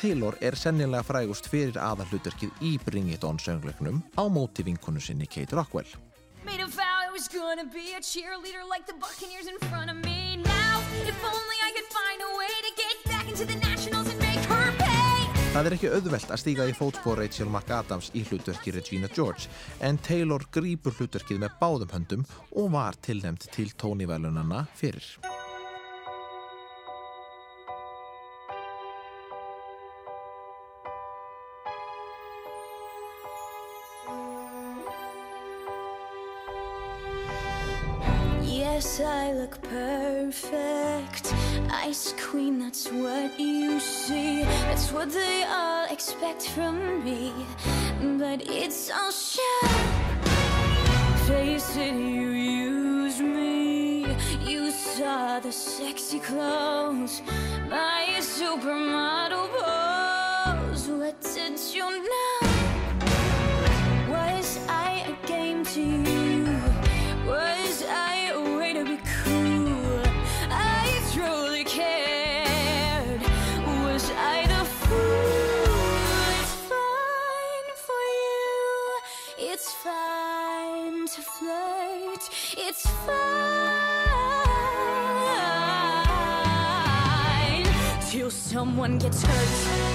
Taylor 0.00 0.34
er 0.42 0.56
sennilega 0.58 1.04
frægust 1.06 1.46
fyrir 1.52 1.78
aðalhlutverkið 1.78 2.64
í 2.66 2.72
Bring 2.82 3.12
It 3.14 3.26
On 3.28 3.38
söngleiknum 3.38 4.02
á 4.18 4.24
móti 4.26 4.66
vinkonu 4.66 5.00
sinni 5.00 5.28
Kate 5.30 5.54
Rockwell. 5.54 5.86
Made 6.42 6.64
a 6.64 6.66
vow 6.66 7.00
I 7.06 7.12
was 7.12 7.28
gonna 7.28 7.64
be 7.64 7.94
a 7.94 8.00
cheerleader 8.00 8.66
like 8.68 8.86
the 8.86 8.94
Buccaneers 8.94 9.46
in 9.46 9.58
front 9.68 9.90
of 9.90 9.96
me. 10.02 10.36
Now, 10.36 10.80
if 11.06 11.18
only 11.22 11.58
I 11.62 11.70
could 11.76 11.90
find 11.94 12.18
a 12.26 12.30
way 12.38 12.54
to 12.66 12.72
get 12.82 12.96
back 13.12 13.28
into 13.28 13.44
the 13.44 13.58
Nationals 13.68 13.99
Það 15.50 15.66
er 15.66 15.74
ekki 15.74 15.88
auðvelt 15.90 16.28
að 16.30 16.38
stíga 16.38 16.64
í 16.70 16.74
fótspor 16.78 17.18
Rachel 17.18 17.48
McAdams 17.50 18.12
í 18.14 18.22
hlutverki 18.28 18.70
Regina 18.76 19.10
George 19.10 19.50
en 19.82 19.98
Taylor 19.98 20.46
grípur 20.54 20.94
hlutverkið 20.94 21.42
með 21.42 21.58
báðum 21.58 21.90
höndum 21.96 22.24
og 22.54 22.70
var 22.76 22.94
tilnæmt 23.02 23.50
til 23.50 23.74
tónivelunana 23.74 24.68
fyrir. 24.78 25.10
Ice 41.90 42.14
queen, 42.16 42.60
that's 42.60 42.86
what 42.86 43.40
you 43.40 43.80
see. 43.80 44.44
That's 44.44 44.92
what 44.92 45.10
they 45.10 45.42
all 45.42 45.86
expect 45.90 46.42
from 46.50 47.02
me. 47.04 47.32
But 48.16 48.42
it's 48.46 48.92
all 48.92 49.10
shit. 49.10 49.70
Face 51.26 51.76
it, 51.76 51.94
you 51.94 52.28
used 52.28 53.20
me. 53.20 54.06
You 54.46 54.70
saw 54.70 55.40
the 55.40 55.50
sexy 55.50 56.20
clothes, 56.20 57.22
my 57.68 58.06
supermodel 58.20 59.48
pose. 59.58 60.86
What 60.86 61.20
did 61.22 61.58
you 61.74 61.90
know? 61.90 62.19
Someone 88.70 88.98
gets 88.98 89.24
hurt. 89.24 89.89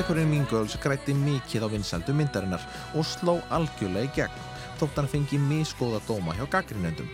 Söngleikurinn 0.00 0.30
Mean 0.32 0.46
Girls 0.48 0.74
grætti 0.80 1.12
mikið 1.12 1.66
á 1.66 1.68
vinsældu 1.68 2.14
myndarinnar 2.16 2.62
og 2.96 3.04
sló 3.04 3.34
algjörlega 3.52 4.08
í 4.08 4.12
gegn, 4.16 4.38
þótt 4.80 4.96
hann 4.96 5.10
fengi 5.12 5.36
misgóða 5.44 5.98
dóma 6.06 6.32
hjá 6.38 6.46
gaggrinendum. 6.54 7.10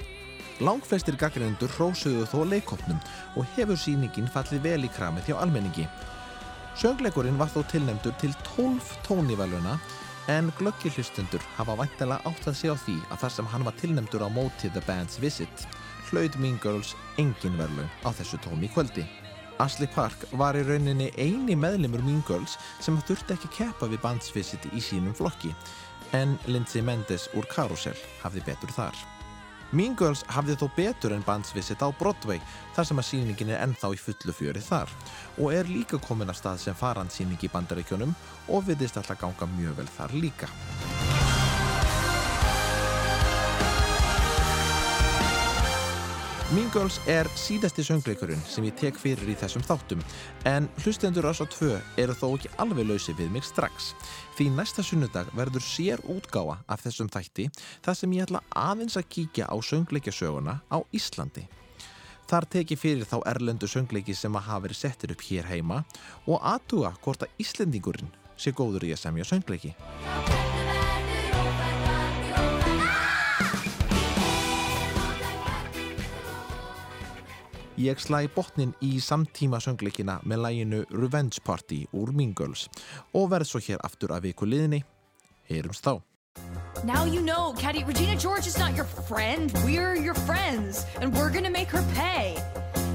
Langflestir 0.62 1.18
gaggrinendur 1.18 1.74
hrósuðu 1.74 2.28
þó 2.30 2.45
leikopnum 2.47 3.03
og 3.34 3.51
hefur 3.57 3.74
sýningin 3.74 4.30
fallið 4.30 4.62
vel 4.68 4.87
í 4.87 4.93
kramið 4.95 5.32
hjá 5.32 5.41
almenningi. 5.41 5.89
Söngleikurinn 6.78 7.43
var 7.43 7.51
þó 7.51 7.64
tilnefndur 7.74 8.14
til 8.22 8.39
12 8.55 8.95
tónivaluna 9.09 9.80
en 10.30 10.55
glöggi 10.55 10.95
hlustendur 10.95 11.43
hafa 11.59 11.74
væntalega 11.82 12.22
átt 12.22 12.47
að 12.47 12.61
segja 12.62 12.78
á 12.78 12.84
því 12.87 13.01
að 13.11 13.22
þar 13.24 13.39
sem 13.41 13.51
hann 13.51 13.66
var 13.66 13.80
tilnefndur 13.82 14.22
á 14.22 14.30
móti 14.30 14.70
The 14.70 14.87
Band's 14.87 15.18
Visit 15.18 15.66
hlaut 16.12 16.39
Mean 16.39 16.62
Girls 16.62 16.95
engin 17.18 17.59
verðlaun 17.59 17.91
á 18.07 18.14
þessu 18.14 18.39
tómi 18.47 18.70
kvöldi. 18.70 19.26
Ashley 19.62 19.88
Park 19.94 20.26
var 20.36 20.57
í 20.59 20.62
rauninni 20.66 21.09
eini 21.16 21.57
meðlimur 21.57 22.02
Mean 22.04 22.22
Girls 22.28 22.57
sem 22.82 22.98
þurfti 23.09 23.36
ekki 23.36 23.52
keppa 23.57 23.88
við 23.88 24.02
Band's 24.04 24.32
Visit 24.34 24.66
í 24.72 24.82
sínum 24.84 25.16
flokki 25.16 25.52
en 26.16 26.36
Lindsay 26.46 26.84
Mendes 26.84 27.28
úr 27.34 27.48
Carousel 27.50 27.96
hafði 28.22 28.44
betur 28.46 28.72
þar. 28.76 28.98
Mean 29.74 29.96
Girls 29.98 30.22
hafði 30.30 30.54
þó 30.61 30.68
betur 30.76 31.16
en 31.16 31.24
Band's 31.26 31.54
Visit 31.57 31.82
á 31.82 31.88
Broadway 31.98 32.38
þar 32.76 32.90
sem 32.90 33.02
að 33.02 33.09
sýningin 33.11 33.52
er 33.57 33.64
ennþá 33.64 33.92
í 33.96 34.00
fullu 34.00 34.36
fjöri 34.36 34.62
þar 34.62 34.92
og 35.40 35.50
er 35.57 35.72
líka 35.72 35.98
komin 36.04 36.30
að 36.30 36.40
stað 36.42 36.64
sem 36.68 36.78
farandsýning 36.78 37.40
í 37.42 37.52
bandaríkjónum 37.52 38.14
og 38.46 38.66
viðist 38.68 39.00
alltaf 39.00 39.20
ganga 39.24 39.50
mjög 39.57 39.80
vel 39.80 39.92
þar 39.98 40.18
líka. 40.20 40.52
Mean 46.55 46.68
Girls 46.70 47.01
er 47.11 47.26
síðasti 47.34 47.82
söngleikurinn 47.82 48.42
sem 48.47 48.62
ég 48.68 48.76
tek 48.78 48.99
fyrir 49.03 49.32
í 49.32 49.34
þessum 49.34 49.64
þáttum 49.66 50.03
en 50.47 50.68
hlustendur 50.84 51.26
ás 51.26 51.40
á 51.42 51.47
tvö 51.51 51.72
eru 51.99 52.14
þó 52.14 52.28
ekki 52.36 52.53
alveg 52.62 52.86
lausi 52.86 53.14
við 53.18 53.32
mig 53.34 53.42
strax 53.49 53.88
því 54.38 54.47
næsta 54.55 54.84
sunnudag 54.86 55.32
verður 55.34 55.66
sér 55.66 56.05
útgáfa 56.07 56.61
af 56.70 56.86
þessum 56.86 57.11
þætti 57.11 57.49
þar 57.82 57.99
sem 57.99 58.14
ég 58.14 58.28
ætla 58.28 58.44
aðeins 58.62 58.94
að 58.94 59.11
kíkja 59.16 59.51
á 59.51 59.57
söngleikjasöguna 59.59 60.61
á 60.70 60.78
Íslandi. 60.94 61.49
Þar 62.30 62.51
teki 62.55 62.78
fyrir 62.78 63.11
þá 63.11 63.18
erlendu 63.26 63.66
söngleiki 63.66 64.14
sem 64.14 64.38
að 64.38 64.47
hafa 64.47 64.68
verið 64.68 64.84
settir 64.84 65.18
upp 65.18 65.26
hér 65.26 65.51
heima 65.51 65.82
og 66.30 66.38
aðtuga 66.47 66.94
hvort 67.03 67.26
að 67.26 67.42
Íslendingurinn 67.42 68.14
sé 68.38 68.55
góður 68.55 68.86
í 68.86 68.94
að 68.94 69.03
semja 69.03 69.26
söngleiki. 69.26 69.74
Ég 77.77 77.99
slæ 78.01 78.22
botnin 78.33 78.70
í 78.81 78.97
samtíma 79.05 79.59
söngleikina 79.61 80.14
með 80.24 80.39
læginu 80.41 80.79
Revenge 80.97 81.43
Party 81.45 81.83
úr 81.93 82.09
Mean 82.16 82.33
Girls 82.33 82.70
og 83.12 83.29
verð 83.35 83.51
svo 83.51 83.61
hér 83.61 83.83
aftur 83.85 84.14
að 84.16 84.31
viku 84.31 84.49
liðni. 84.49 84.81
Heyrums 85.45 85.83
þá. 85.85 86.01
Now 86.89 87.05
you 87.05 87.20
know, 87.20 87.53
Caddy, 87.53 87.85
Regina 87.85 88.16
George 88.16 88.47
is 88.47 88.57
not 88.57 88.74
your 88.74 88.87
friend. 88.87 89.53
We're 89.62 89.95
your 89.95 90.16
friends, 90.24 90.87
and 91.03 91.12
we're 91.12 91.29
gonna 91.31 91.53
make 91.53 91.68
her 91.68 91.85
pay. 91.93 92.41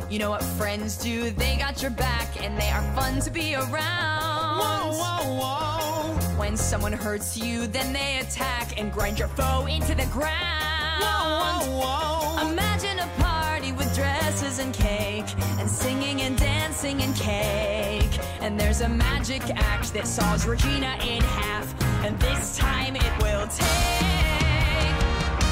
You 0.09 0.17
know 0.17 0.31
what 0.31 0.41
friends 0.57 0.97
do? 0.97 1.29
They 1.29 1.57
got 1.57 1.83
your 1.83 1.91
back, 1.91 2.41
and 2.41 2.57
they 2.57 2.71
are 2.71 2.81
fun 2.95 3.21
to 3.21 3.29
be 3.29 3.53
around. 3.53 4.57
Whoa, 4.57 4.97
whoa, 4.97 5.21
whoa. 5.41 6.39
When 6.41 6.57
someone 6.57 6.93
hurts 6.93 7.37
you, 7.37 7.67
then 7.67 7.93
they 7.93 8.17
attack 8.17 8.79
and 8.81 8.91
grind 8.91 9.19
your 9.19 9.29
foe 9.29 9.67
into 9.67 9.93
the 9.93 10.09
ground. 10.09 11.05
Whoa, 11.05 11.69
whoa, 11.69 11.85
whoa. 11.85 12.49
Imagine 12.49 12.97
a 12.97 13.07
party 13.21 13.50
with 13.77 13.93
dresses 13.95 14.59
and 14.59 14.73
cake, 14.73 15.25
and 15.59 15.69
singing 15.69 16.21
and 16.21 16.37
dancing 16.37 17.01
and 17.01 17.15
cake. 17.15 18.19
And 18.41 18.59
there's 18.59 18.81
a 18.81 18.89
magic 18.89 19.41
act 19.55 19.93
that 19.93 20.07
saws 20.07 20.45
Regina 20.45 20.97
in 21.03 21.21
half, 21.21 21.73
and 22.05 22.19
this 22.19 22.57
time 22.57 22.95
it 22.95 23.21
will 23.21 23.47
take 23.47 23.67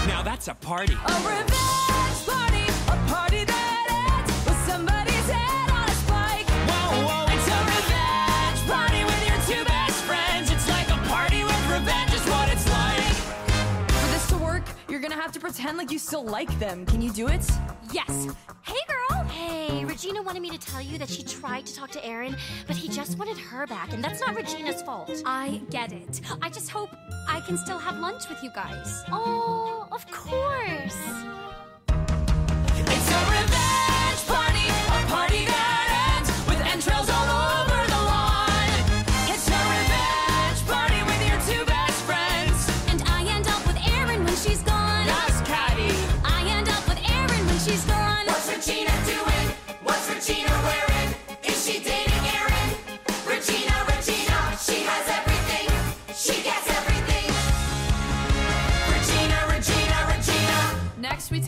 Now 0.07 0.21
that's 0.23 0.47
a 0.47 0.55
party. 0.55 0.93
a 0.93 1.13
revenge 1.27 1.88
have 15.19 15.31
to 15.33 15.39
pretend 15.39 15.77
like 15.77 15.91
you 15.91 15.99
still 15.99 16.23
like 16.23 16.49
them. 16.59 16.85
Can 16.85 17.01
you 17.01 17.11
do 17.11 17.27
it? 17.27 17.45
Yes. 17.91 18.27
Hey, 18.61 18.79
girl. 18.87 19.23
Hey, 19.25 19.83
Regina 19.83 20.21
wanted 20.21 20.41
me 20.41 20.49
to 20.49 20.57
tell 20.57 20.81
you 20.81 20.97
that 20.97 21.09
she 21.09 21.23
tried 21.23 21.65
to 21.65 21.75
talk 21.75 21.91
to 21.91 22.05
Aaron, 22.05 22.35
but 22.67 22.75
he 22.75 22.87
just 22.87 23.17
wanted 23.17 23.37
her 23.37 23.67
back, 23.67 23.91
and 23.91 24.03
that's 24.03 24.21
not 24.21 24.35
Regina's 24.35 24.81
fault. 24.81 25.11
I 25.25 25.61
get 25.69 25.91
it. 25.91 26.21
I 26.41 26.49
just 26.49 26.69
hope 26.69 26.89
I 27.27 27.41
can 27.41 27.57
still 27.57 27.77
have 27.79 27.99
lunch 27.99 28.29
with 28.29 28.41
you 28.43 28.51
guys. 28.55 29.03
Oh, 29.11 29.87
of 29.91 30.09
course. 30.09 30.95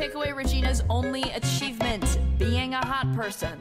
Take 0.01 0.15
away 0.15 0.31
Regina's 0.31 0.81
only 0.89 1.21
achievement 1.21 2.17
being 2.39 2.73
a 2.73 2.83
hot 2.83 3.05
person. 3.13 3.55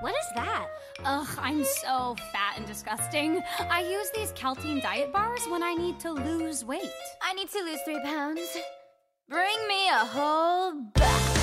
What 0.00 0.14
is 0.14 0.26
that? 0.36 0.66
Ugh, 1.04 1.28
I'm 1.38 1.62
so 1.64 2.16
fat 2.32 2.54
and 2.56 2.66
disgusting. 2.66 3.42
I 3.68 3.82
use 3.82 4.10
these 4.14 4.32
Caltine 4.32 4.80
diet 4.80 5.12
bars 5.12 5.46
when 5.50 5.62
I 5.62 5.74
need 5.74 6.00
to 6.00 6.12
lose 6.12 6.64
weight. 6.64 6.88
I 7.20 7.34
need 7.34 7.50
to 7.50 7.62
lose 7.62 7.80
three 7.84 8.00
pounds. 8.02 8.56
Bring 9.28 9.68
me 9.68 9.88
a 9.88 9.98
whole 9.98 10.80
bat. 10.94 11.35